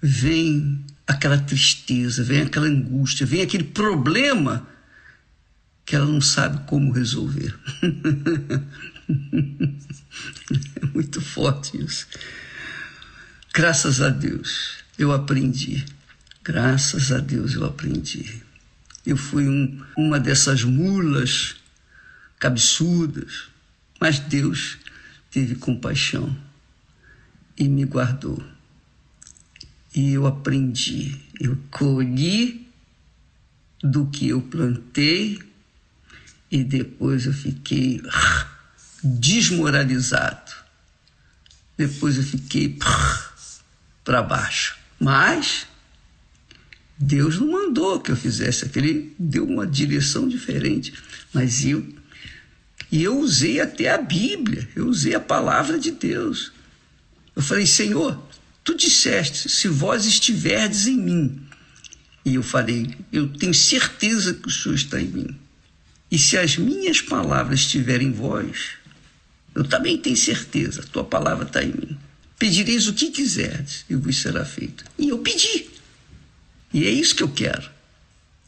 [0.00, 4.66] vem aquela tristeza, vem aquela angústia, vem aquele problema
[5.84, 7.58] que ela não sabe como resolver.
[10.82, 12.06] é muito forte isso.
[13.54, 15.84] Graças a Deus eu aprendi.
[16.44, 18.42] Graças a Deus eu aprendi.
[19.08, 21.56] Eu fui um, uma dessas mulas
[22.38, 23.48] cabeçudas,
[24.00, 24.78] mas Deus
[25.30, 26.36] teve compaixão
[27.56, 28.42] e me guardou
[29.94, 31.20] e eu aprendi.
[31.40, 32.70] Eu colhi
[33.82, 35.40] do que eu plantei
[36.50, 38.00] e depois eu fiquei
[39.02, 40.52] desmoralizado.
[41.76, 42.78] Depois eu fiquei
[44.04, 44.76] para baixo.
[45.00, 45.66] Mas
[46.98, 50.92] Deus não mandou que eu fizesse aquilo, ele deu uma direção diferente.
[51.32, 51.86] Mas eu
[52.90, 56.52] e eu usei até a Bíblia, eu usei a palavra de Deus.
[57.36, 58.18] Eu falei, Senhor,
[58.68, 61.40] Tu disseste: Se vós estiverdes em mim.
[62.22, 65.36] E eu falei: Eu tenho certeza que o Senhor está em mim.
[66.10, 68.72] E se as minhas palavras estiverem em vós,
[69.54, 71.98] eu também tenho certeza, a tua palavra está em mim.
[72.38, 74.84] Pedireis o que quiserdes e vos será feito.
[74.98, 75.64] E eu pedi.
[76.72, 77.68] E é isso que eu quero.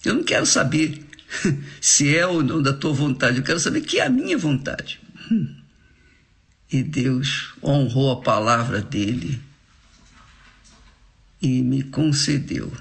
[0.04, 1.04] Eu não quero saber
[1.80, 5.00] se é ou não da tua vontade, eu quero saber que é a minha vontade.
[6.72, 9.40] E Deus honrou a palavra dele
[11.40, 12.72] e me concedeu.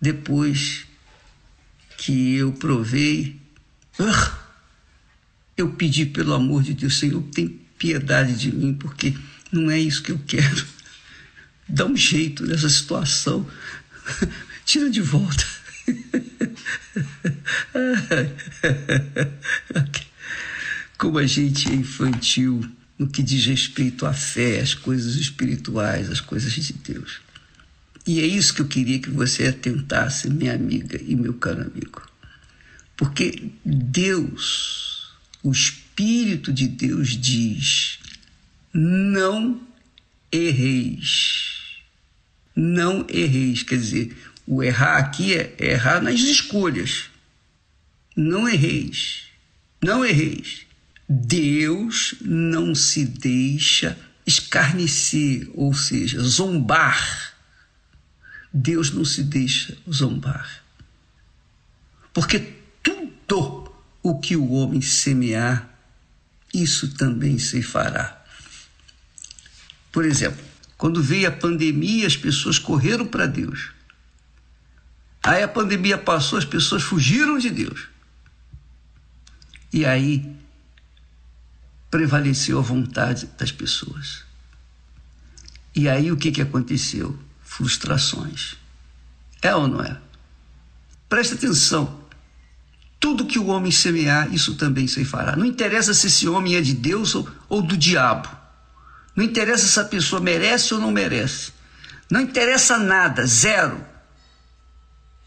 [0.00, 0.86] Depois
[1.96, 3.40] que eu provei,
[3.98, 4.36] uh,
[5.56, 7.48] eu pedi pelo amor de Deus, Senhor, tem
[7.78, 9.14] piedade de mim, porque
[9.52, 10.66] não é isso que eu quero.
[11.68, 13.48] Dá um jeito nessa situação.
[14.64, 15.44] Tira de volta.
[20.96, 22.64] Como a gente é infantil
[22.98, 27.20] no que diz respeito à fé, às coisas espirituais, às coisas de Deus.
[28.06, 32.02] E é isso que eu queria que você atentasse, minha amiga e meu caro amigo.
[32.96, 35.12] Porque Deus,
[35.42, 37.98] o Espírito de Deus diz:
[38.72, 39.60] não
[40.30, 41.63] erreis.
[42.54, 43.62] Não erreis.
[43.62, 44.16] Quer dizer,
[44.46, 47.10] o errar aqui é errar nas escolhas.
[48.16, 49.24] Não erreis.
[49.82, 50.66] Não erreis.
[51.08, 57.34] Deus não se deixa escarnecer, ou seja, zombar
[58.56, 60.62] Deus não se deixa zombar.
[62.12, 65.68] Porque tudo o que o homem semear,
[66.54, 68.24] isso também se fará.
[69.90, 70.44] Por exemplo,
[70.84, 73.70] quando veio a pandemia, as pessoas correram para Deus.
[75.22, 77.88] Aí a pandemia passou, as pessoas fugiram de Deus.
[79.72, 80.30] E aí
[81.90, 84.24] prevaleceu a vontade das pessoas.
[85.74, 87.18] E aí o que, que aconteceu?
[87.42, 88.56] frustrações.
[89.40, 89.98] É ou não é?
[91.08, 91.98] Presta atenção.
[93.00, 95.34] Tudo que o homem semear, isso também se fará.
[95.34, 98.43] Não interessa se esse homem é de Deus ou, ou do diabo.
[99.14, 101.52] Não interessa se a pessoa merece ou não merece.
[102.10, 103.84] Não interessa nada, zero.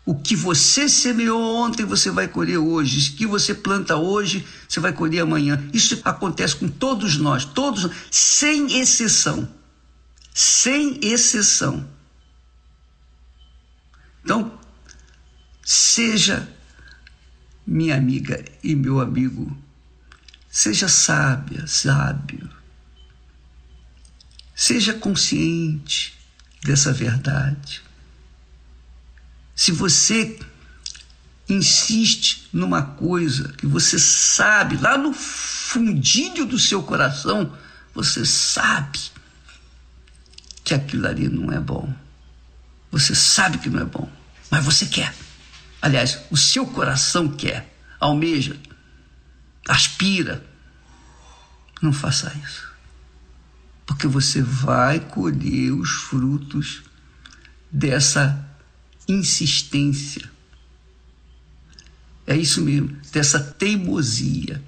[0.05, 3.11] O que você semeou ontem, você vai colher hoje.
[3.11, 5.61] O que você planta hoje, você vai colher amanhã.
[5.73, 9.49] Isso acontece com todos nós, todos, sem exceção.
[10.33, 11.85] Sem exceção.
[14.23, 14.57] Então,
[15.63, 16.47] seja
[17.65, 19.57] minha amiga e meu amigo,
[20.49, 22.56] seja sábia, sábio.
[24.59, 26.17] Seja consciente
[26.63, 27.79] dessa verdade.
[29.55, 30.39] Se você
[31.47, 37.55] insiste numa coisa que você sabe, lá no fundilho do seu coração,
[37.93, 38.99] você sabe
[40.63, 41.93] que aquilo ali não é bom.
[42.91, 44.11] Você sabe que não é bom,
[44.49, 45.13] mas você quer.
[45.79, 48.59] Aliás, o seu coração quer, almeja,
[49.67, 50.43] aspira.
[51.79, 52.66] Não faça isso.
[53.87, 56.83] Porque você vai colher os frutos
[57.71, 58.45] dessa
[59.07, 60.29] insistência.
[62.27, 64.61] É isso mesmo, dessa teimosia.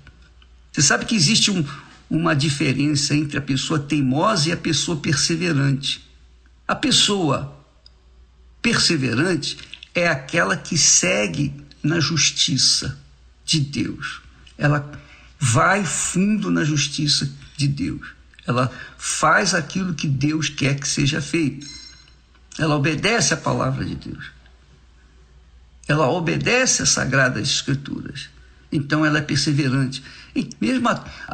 [0.71, 1.65] Você sabe que existe um,
[2.09, 6.07] uma diferença entre a pessoa teimosa e a pessoa perseverante.
[6.65, 7.53] A pessoa
[8.61, 9.57] perseverante
[9.93, 12.97] é aquela que segue na justiça
[13.43, 14.21] de Deus.
[14.57, 14.89] Ela
[15.37, 18.18] vai fundo na justiça de Deus.
[18.49, 21.67] Ela faz aquilo que Deus quer que seja feito.
[22.57, 24.31] Ela obedece a palavra de Deus.
[25.87, 28.27] Ela obedece às sagradas escrituras.
[28.71, 30.03] Então ela é perseverante.
[30.35, 30.89] E mesmo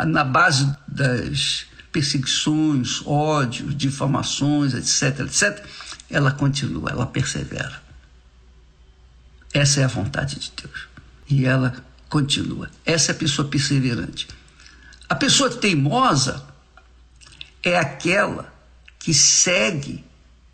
[0.05, 5.65] na base das perseguições, ódios, difamações, etc, etc,
[6.09, 7.81] ela continua, ela persevera.
[9.53, 10.87] Essa é a vontade de Deus.
[11.29, 11.73] E ela
[12.09, 12.69] continua.
[12.85, 14.27] Essa é a pessoa perseverante.
[15.07, 16.55] A pessoa teimosa
[17.65, 18.53] é aquela
[18.99, 20.05] que segue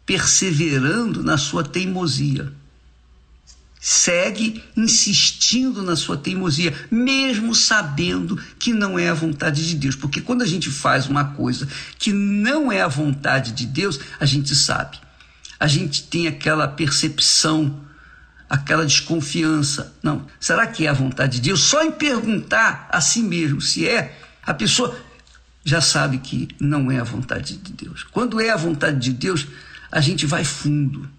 [0.06, 2.52] perseverando na sua teimosia.
[3.80, 9.96] Segue insistindo na sua teimosia, mesmo sabendo que não é a vontade de Deus.
[9.96, 11.68] Porque quando a gente faz uma coisa
[11.98, 14.98] que não é a vontade de Deus, a gente sabe.
[15.60, 17.80] A gente tem aquela percepção
[18.52, 19.94] aquela desconfiança.
[20.04, 21.62] Não, será que é a vontade de Deus?
[21.62, 24.94] Só em perguntar a si mesmo se é, a pessoa
[25.64, 28.04] já sabe que não é a vontade de Deus.
[28.04, 29.48] Quando é a vontade de Deus,
[29.92, 31.10] a gente vai fundo.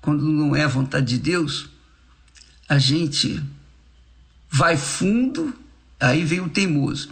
[0.00, 1.68] Quando não é a vontade de Deus,
[2.68, 3.42] a gente
[4.50, 5.54] vai fundo,
[5.98, 7.10] aí vem o teimoso,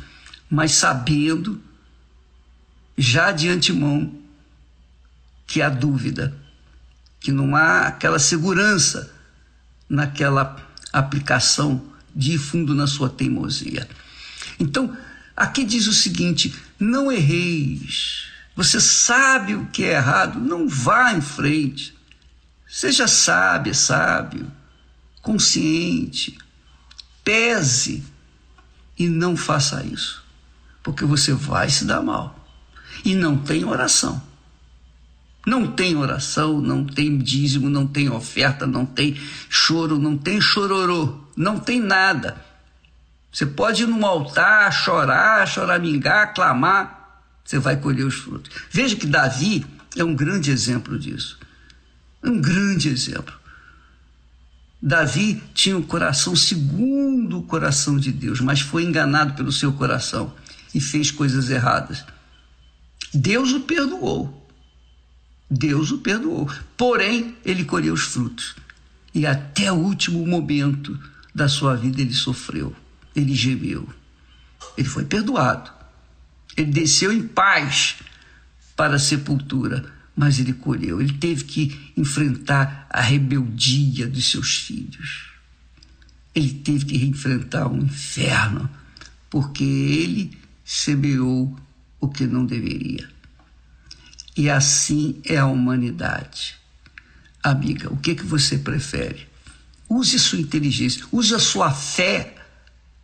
[0.48, 1.60] mas sabendo
[2.96, 4.14] já de antemão
[5.46, 6.36] que há dúvida,
[7.18, 9.12] que não há aquela segurança
[9.88, 10.56] naquela
[10.92, 11.82] aplicação
[12.14, 13.88] de fundo na sua teimosia.
[14.58, 14.96] Então,
[15.36, 18.26] aqui diz o seguinte: não erreis.
[18.54, 21.94] Você sabe o que é errado, não vá em frente.
[22.68, 24.50] Seja sábio, sábio,
[25.22, 26.38] consciente,
[27.24, 28.04] pese
[28.98, 30.22] e não faça isso,
[30.82, 32.38] porque você vai se dar mal.
[33.04, 34.22] E não tem oração.
[35.46, 41.18] Não tem oração, não tem dízimo, não tem oferta, não tem choro, não tem chororô,
[41.36, 42.51] não tem nada.
[43.32, 48.54] Você pode ir num altar, chorar, choramingar, clamar, você vai colher os frutos.
[48.70, 51.38] Veja que Davi é um grande exemplo disso.
[52.22, 53.34] Um grande exemplo.
[54.80, 60.34] Davi tinha um coração segundo o coração de Deus, mas foi enganado pelo seu coração
[60.74, 62.04] e fez coisas erradas.
[63.14, 64.46] Deus o perdoou.
[65.50, 66.50] Deus o perdoou.
[66.76, 68.56] Porém, ele colheu os frutos.
[69.14, 70.98] E até o último momento
[71.34, 72.74] da sua vida ele sofreu,
[73.14, 73.89] ele gemeu.
[74.76, 75.70] Ele foi perdoado.
[76.56, 77.97] Ele desceu em paz
[78.76, 79.84] para a sepultura,
[80.14, 81.01] mas ele colheu.
[81.01, 85.30] Ele teve que enfrentar a rebeldia dos seus filhos.
[86.34, 88.68] Ele teve que enfrentar um inferno,
[89.28, 91.59] porque ele semeou
[92.01, 93.09] o que não deveria.
[94.36, 96.56] E assim é a humanidade.
[97.43, 99.28] Amiga, o que, que você prefere?
[99.89, 102.34] Use sua inteligência, use a sua fé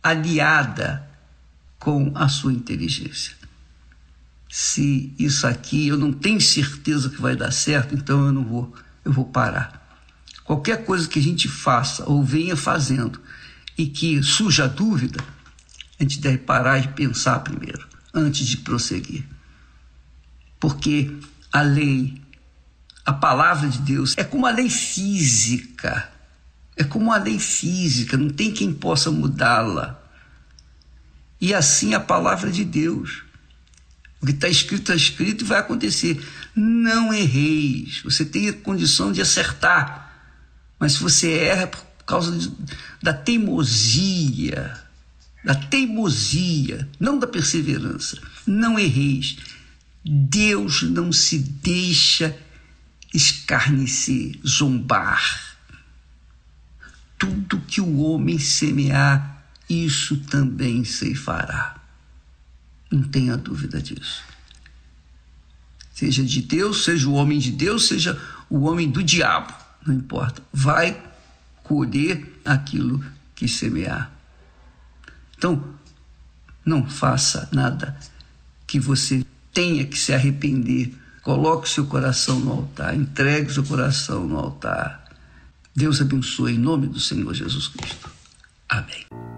[0.01, 1.07] aliada
[1.77, 3.35] com a sua inteligência.
[4.49, 8.73] Se isso aqui eu não tenho certeza que vai dar certo, então eu não vou,
[9.05, 9.77] eu vou parar.
[10.43, 13.21] Qualquer coisa que a gente faça ou venha fazendo
[13.77, 15.23] e que surja dúvida,
[15.99, 19.25] a gente deve parar e pensar primeiro, antes de prosseguir
[20.59, 21.09] porque
[21.51, 22.21] a lei,
[23.05, 26.11] A palavra de Deus é como a lei física.
[26.79, 30.01] É como a lei física, não tem quem possa mudá-la.
[31.41, 33.23] E assim a palavra de Deus.
[34.21, 36.25] O que está escrito, está escrito e vai acontecer.
[36.55, 38.01] Não erreis.
[38.05, 40.23] Você tem a condição de acertar.
[40.79, 42.49] Mas se você erra é por causa de,
[43.03, 44.81] da teimosia,
[45.43, 48.21] da teimosia, não da perseverança.
[48.47, 49.35] Não erreis.
[50.05, 52.37] Deus não se deixa
[53.13, 55.48] escarnecer, zombar.
[57.19, 61.79] Tudo que o homem semear, isso também ceifará.
[62.89, 64.23] Não tenha dúvida disso.
[65.93, 68.19] Seja de Deus, seja o homem de Deus, seja
[68.49, 69.53] o homem do diabo,
[69.85, 70.41] não importa.
[70.51, 70.99] Vai
[71.61, 73.03] colher aquilo
[73.35, 74.11] que semear.
[75.37, 75.63] Então,
[76.65, 77.97] não faça nada
[78.65, 80.95] que você tenha que se arrepender.
[81.21, 84.98] Coloque seu coração no altar, entregue seu coração no altar.
[85.75, 88.09] Deus abençoe em nome do Senhor Jesus Cristo.
[88.67, 89.28] Amém.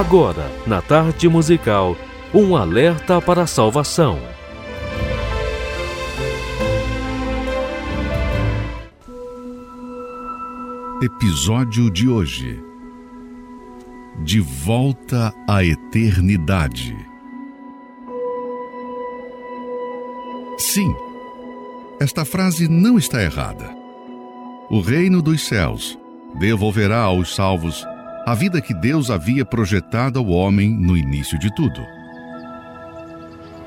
[0.00, 1.94] Agora, na tarde musical,
[2.32, 4.18] um alerta para a salvação.
[11.02, 12.64] Episódio de hoje.
[14.24, 16.96] De volta à eternidade.
[20.56, 20.94] Sim,
[22.00, 23.68] esta frase não está errada.
[24.70, 25.98] O reino dos céus
[26.38, 27.84] devolverá aos salvos
[28.30, 31.84] a vida que Deus havia projetado ao homem no início de tudo.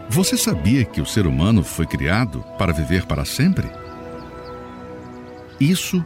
[0.10, 3.70] Você sabia que o ser humano foi criado para viver para sempre?
[5.60, 6.02] Isso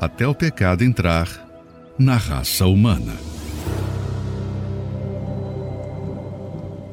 [0.00, 1.26] até o pecado entrar
[1.98, 3.12] na raça humana.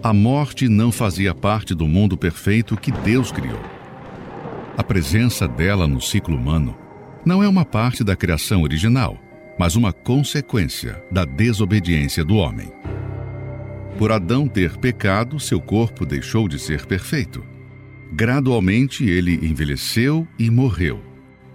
[0.01, 3.61] A morte não fazia parte do mundo perfeito que Deus criou.
[4.75, 6.75] A presença dela no ciclo humano
[7.23, 9.26] não é uma parte da criação original,
[9.57, 12.71] mas uma consequência da desobediência do homem.
[13.97, 17.43] Por Adão ter pecado, seu corpo deixou de ser perfeito.
[18.13, 21.01] Gradualmente ele envelheceu e morreu.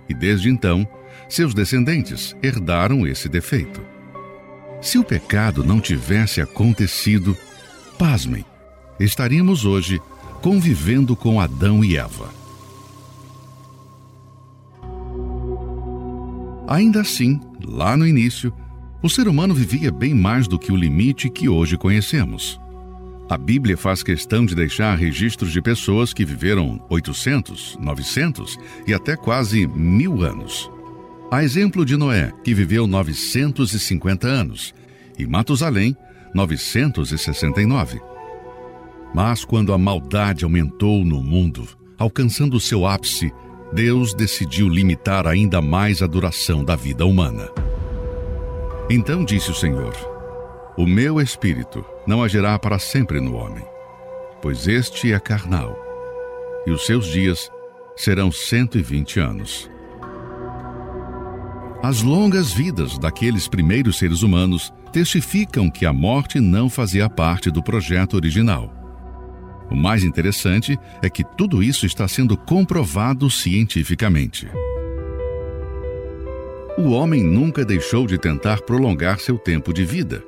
[0.08, 0.86] E desde então,
[1.28, 3.80] seus descendentes herdaram esse defeito.
[4.80, 7.36] Se o pecado não tivesse acontecido,
[7.96, 8.44] pasmem,
[8.98, 10.00] estaríamos hoje
[10.42, 12.41] convivendo com Adão e Eva.
[16.68, 18.52] Ainda assim, lá no início,
[19.02, 22.60] o ser humano vivia bem mais do que o limite que hoje conhecemos.
[23.28, 29.16] A Bíblia faz questão de deixar registros de pessoas que viveram 800, 900 e até
[29.16, 30.70] quase mil anos.
[31.30, 34.74] A exemplo de Noé, que viveu 950 anos,
[35.18, 35.96] e Matusalém,
[36.34, 38.00] 969.
[39.14, 41.66] Mas quando a maldade aumentou no mundo,
[41.98, 43.32] alcançando seu ápice,
[43.72, 47.50] Deus decidiu limitar ainda mais a duração da vida humana.
[48.90, 49.94] Então disse o Senhor:
[50.76, 53.64] O meu espírito não agirá para sempre no homem,
[54.42, 55.74] pois este é carnal,
[56.66, 57.50] e os seus dias
[57.96, 59.70] serão 120 anos.
[61.82, 67.62] As longas vidas daqueles primeiros seres humanos testificam que a morte não fazia parte do
[67.62, 68.81] projeto original.
[69.72, 74.46] O mais interessante é que tudo isso está sendo comprovado cientificamente.
[76.76, 80.22] O homem nunca deixou de tentar prolongar seu tempo de vida.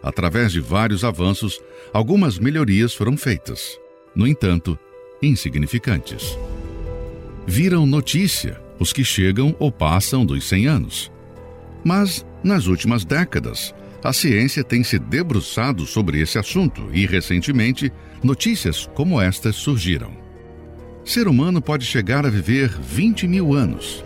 [0.00, 1.60] Através de vários avanços,
[1.92, 3.80] algumas melhorias foram feitas.
[4.14, 4.78] No entanto,
[5.20, 6.38] insignificantes.
[7.48, 11.12] Viram notícia os que chegam ou passam dos 100 anos.
[11.82, 13.74] Mas, nas últimas décadas,
[14.04, 17.90] a ciência tem se debruçado sobre esse assunto e, recentemente,
[18.22, 20.12] notícias como estas surgiram.
[21.06, 24.04] Ser humano pode chegar a viver 20 mil anos.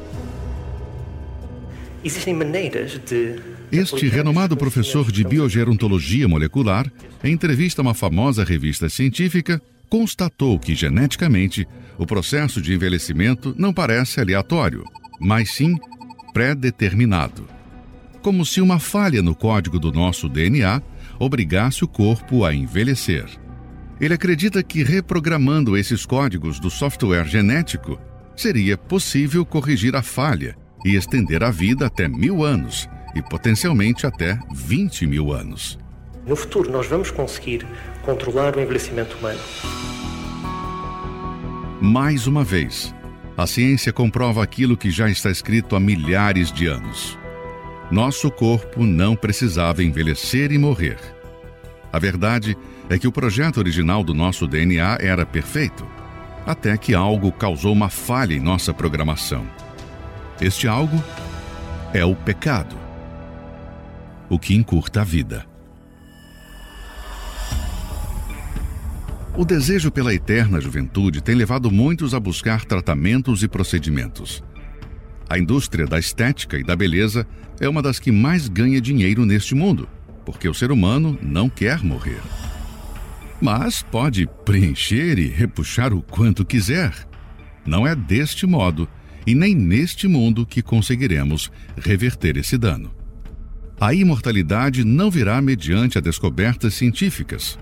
[2.04, 3.40] Existem maneiras de.
[3.72, 6.90] Este renomado professor de biogerontologia molecular,
[7.22, 9.60] em entrevista a uma famosa revista científica,
[9.90, 11.66] constatou que geneticamente
[11.98, 14.84] o processo de envelhecimento não parece aleatório,
[15.20, 15.76] mas sim
[16.32, 17.57] pré-determinado.
[18.22, 20.82] Como se uma falha no código do nosso DNA
[21.18, 23.26] obrigasse o corpo a envelhecer.
[24.00, 27.98] Ele acredita que reprogramando esses códigos do software genético,
[28.36, 34.38] seria possível corrigir a falha e estender a vida até mil anos e potencialmente até
[34.52, 35.78] 20 mil anos.
[36.26, 37.66] No futuro, nós vamos conseguir
[38.02, 39.40] controlar o envelhecimento humano.
[41.80, 42.94] Mais uma vez,
[43.36, 47.18] a ciência comprova aquilo que já está escrito há milhares de anos.
[47.90, 50.98] Nosso corpo não precisava envelhecer e morrer.
[51.90, 52.54] A verdade
[52.90, 55.86] é que o projeto original do nosso DNA era perfeito,
[56.46, 59.46] até que algo causou uma falha em nossa programação.
[60.38, 61.02] Este algo
[61.94, 62.76] é o pecado,
[64.28, 65.46] o que encurta a vida.
[69.34, 74.42] O desejo pela eterna juventude tem levado muitos a buscar tratamentos e procedimentos.
[75.28, 77.26] A indústria da estética e da beleza
[77.60, 79.88] é uma das que mais ganha dinheiro neste mundo,
[80.24, 82.20] porque o ser humano não quer morrer.
[83.40, 86.92] Mas pode preencher e repuxar o quanto quiser.
[87.64, 88.88] Não é deste modo
[89.26, 92.90] e nem neste mundo que conseguiremos reverter esse dano.
[93.80, 97.58] A imortalidade não virá mediante a descobertas científicas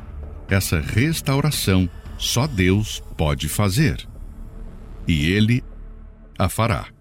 [0.48, 4.06] essa restauração só Deus pode fazer.
[5.06, 5.62] E Ele
[6.38, 6.95] a fará.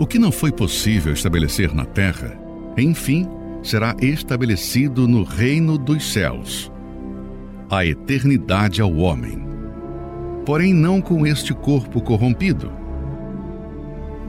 [0.00, 2.34] O que não foi possível estabelecer na terra,
[2.74, 3.28] enfim,
[3.62, 6.72] será estabelecido no reino dos céus.
[7.68, 9.46] A eternidade ao homem.
[10.46, 12.72] Porém, não com este corpo corrompido.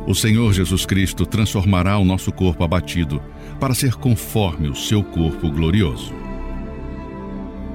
[0.05, 3.23] O Senhor Jesus Cristo transformará o nosso corpo abatido
[3.57, 6.13] para ser conforme o seu corpo glorioso.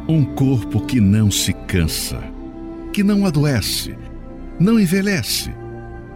[0.06, 2.22] Um corpo que não se cansa,
[2.92, 3.96] que não adoece,
[4.60, 5.50] não envelhece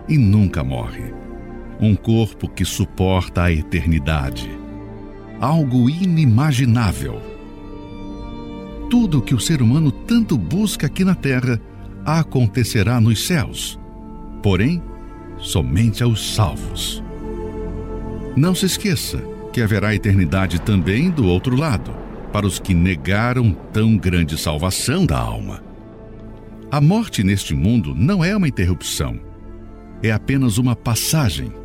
[0.07, 1.20] e nunca morre.
[1.82, 4.51] Um corpo que suporta a eternidade.
[5.40, 7.23] Algo inimaginável.
[8.90, 11.59] Tudo o que o ser humano tanto busca aqui na terra
[12.05, 13.81] acontecerá nos céus.
[14.43, 14.82] Porém,
[15.39, 17.02] somente aos salvos.
[18.36, 21.93] Não se esqueça que haverá eternidade também do outro lado,
[22.31, 25.62] para os que negaram tão grande salvação da alma.
[26.70, 29.19] A morte neste mundo não é uma interrupção,
[30.02, 31.60] é apenas uma passagem.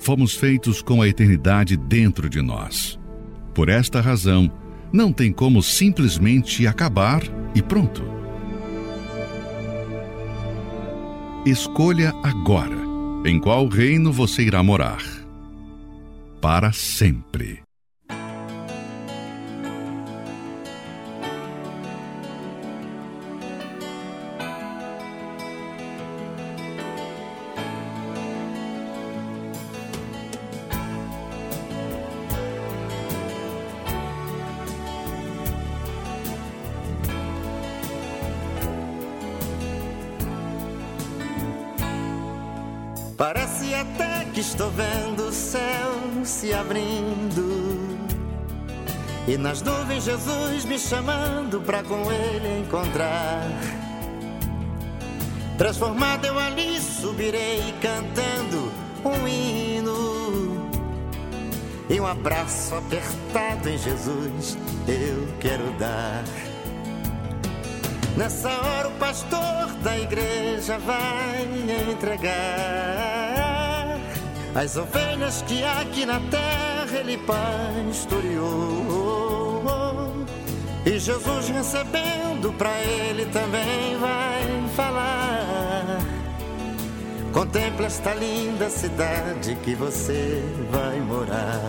[0.00, 2.98] Fomos feitos com a eternidade dentro de nós.
[3.54, 4.50] Por esta razão,
[4.92, 7.22] não tem como simplesmente acabar
[7.54, 8.02] e pronto.
[11.46, 12.80] Escolha agora
[13.24, 15.02] em qual reino você irá morar
[16.40, 17.69] para sempre.
[49.30, 53.48] E nas nuvens Jesus me chamando pra com ele encontrar.
[55.56, 58.72] Transformado eu ali subirei cantando
[59.04, 60.68] um hino.
[61.88, 64.58] E um abraço apertado em Jesus
[64.88, 66.24] eu quero dar.
[68.16, 71.46] Nessa hora o pastor da igreja vai
[71.92, 72.40] entregar
[74.56, 79.19] as ovelhas que aqui na terra ele pastoreou.
[80.84, 86.00] E Jesus recebendo pra ele também vai falar.
[87.32, 91.60] Contemple esta linda cidade que você vai morar.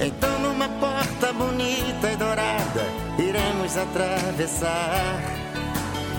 [0.00, 2.84] Então, numa porta bonita e dourada,
[3.18, 5.20] iremos atravessar.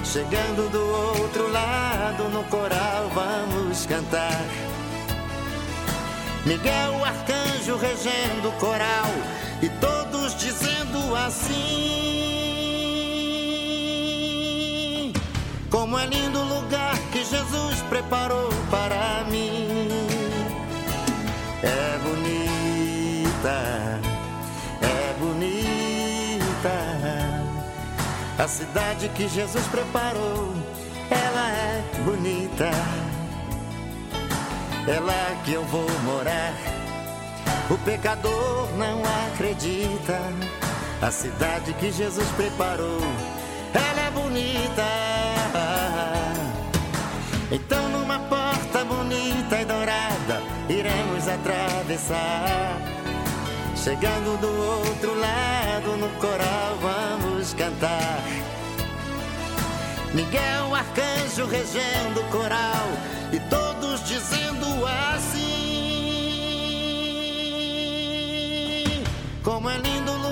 [0.05, 4.41] Chegando do outro lado, no coral vamos cantar.
[6.45, 9.09] Miguel, o arcanjo, regendo o coral,
[9.61, 10.82] e todos dizendo
[11.15, 11.53] assim:
[15.69, 19.89] Como é lindo o lugar que Jesus preparou para mim.
[21.61, 23.57] É bonita,
[24.81, 26.73] é bonita.
[28.37, 30.53] A cidade que Jesus preparou,
[31.09, 32.71] ela é bonita.
[34.87, 36.53] É lá que eu vou morar.
[37.69, 40.19] O pecador não acredita.
[41.03, 43.01] A cidade que Jesus preparou,
[43.73, 44.85] ela é bonita.
[47.51, 52.77] Então, numa porta bonita e dourada, iremos atravessar.
[53.75, 58.23] Chegando do outro lado, no coral vamos cantar.
[60.13, 62.87] Miguel, arcanjo, regendo o coral,
[63.33, 65.43] e todos dizendo assim:
[69.43, 70.22] Como é lindo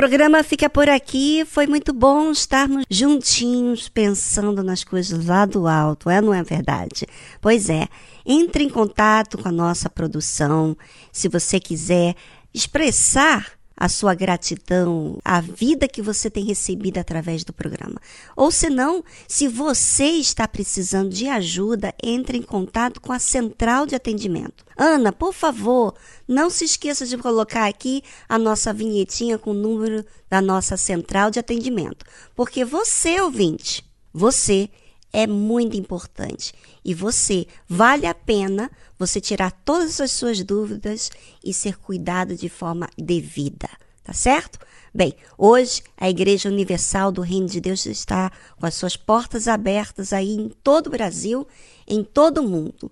[0.00, 1.44] programa fica por aqui.
[1.44, 7.06] Foi muito bom estarmos juntinhos pensando nas coisas lá do alto, é não é verdade?
[7.38, 7.86] Pois é.
[8.24, 10.74] Entre em contato com a nossa produção
[11.12, 12.14] se você quiser
[12.54, 17.98] expressar a sua gratidão, a vida que você tem recebido através do programa.
[18.36, 23.86] Ou se não, se você está precisando de ajuda, entre em contato com a central
[23.86, 24.66] de atendimento.
[24.76, 25.94] Ana, por favor,
[26.28, 31.30] não se esqueça de colocar aqui a nossa vinhetinha com o número da nossa central
[31.30, 32.04] de atendimento,
[32.36, 33.82] porque você, ouvinte,
[34.12, 34.68] você
[35.10, 36.52] é muito importante
[36.84, 41.10] e você vale a pena você tirar todas as suas dúvidas
[41.44, 43.68] e ser cuidado de forma devida,
[44.04, 44.58] tá certo?
[44.92, 50.12] Bem, hoje a Igreja Universal do Reino de Deus está com as suas portas abertas
[50.12, 51.46] aí em todo o Brasil,
[51.86, 52.90] em todo o mundo.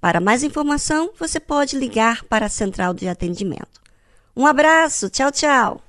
[0.00, 3.80] Para mais informação, você pode ligar para a central de atendimento.
[4.36, 5.80] Um abraço, tchau, tchau.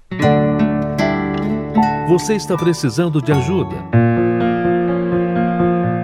[2.08, 3.76] Você está precisando de ajuda?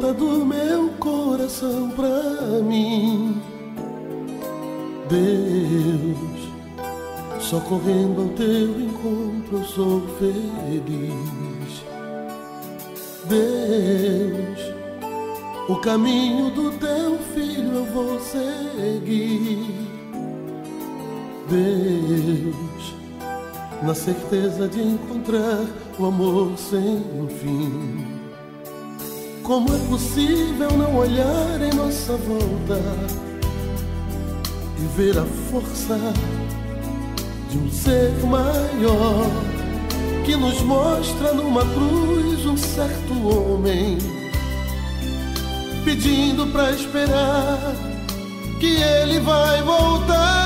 [0.00, 3.38] Conta do meu coração pra mim,
[5.10, 6.48] Deus.
[7.38, 11.84] Só correndo ao teu encontro eu sou feliz,
[13.28, 14.74] Deus.
[15.68, 19.66] O caminho do teu filho eu vou seguir,
[21.46, 22.94] Deus.
[23.82, 25.62] Na certeza de encontrar
[25.98, 27.04] o amor sem
[27.38, 28.19] fim.
[29.50, 32.80] Como é possível não olhar em nossa volta
[34.78, 35.98] e ver a força
[37.50, 39.26] de um ser maior
[40.24, 43.98] que nos mostra numa cruz um certo homem
[45.84, 47.58] pedindo para esperar
[48.60, 50.39] que ele vai voltar.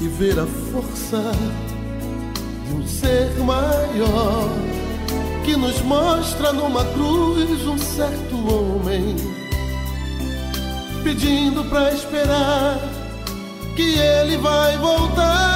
[0.00, 1.22] E ver a força
[2.66, 4.48] de um ser maior
[5.44, 9.16] que nos mostra numa cruz um certo homem
[11.04, 12.80] pedindo para esperar
[13.76, 15.55] que ele vai voltar.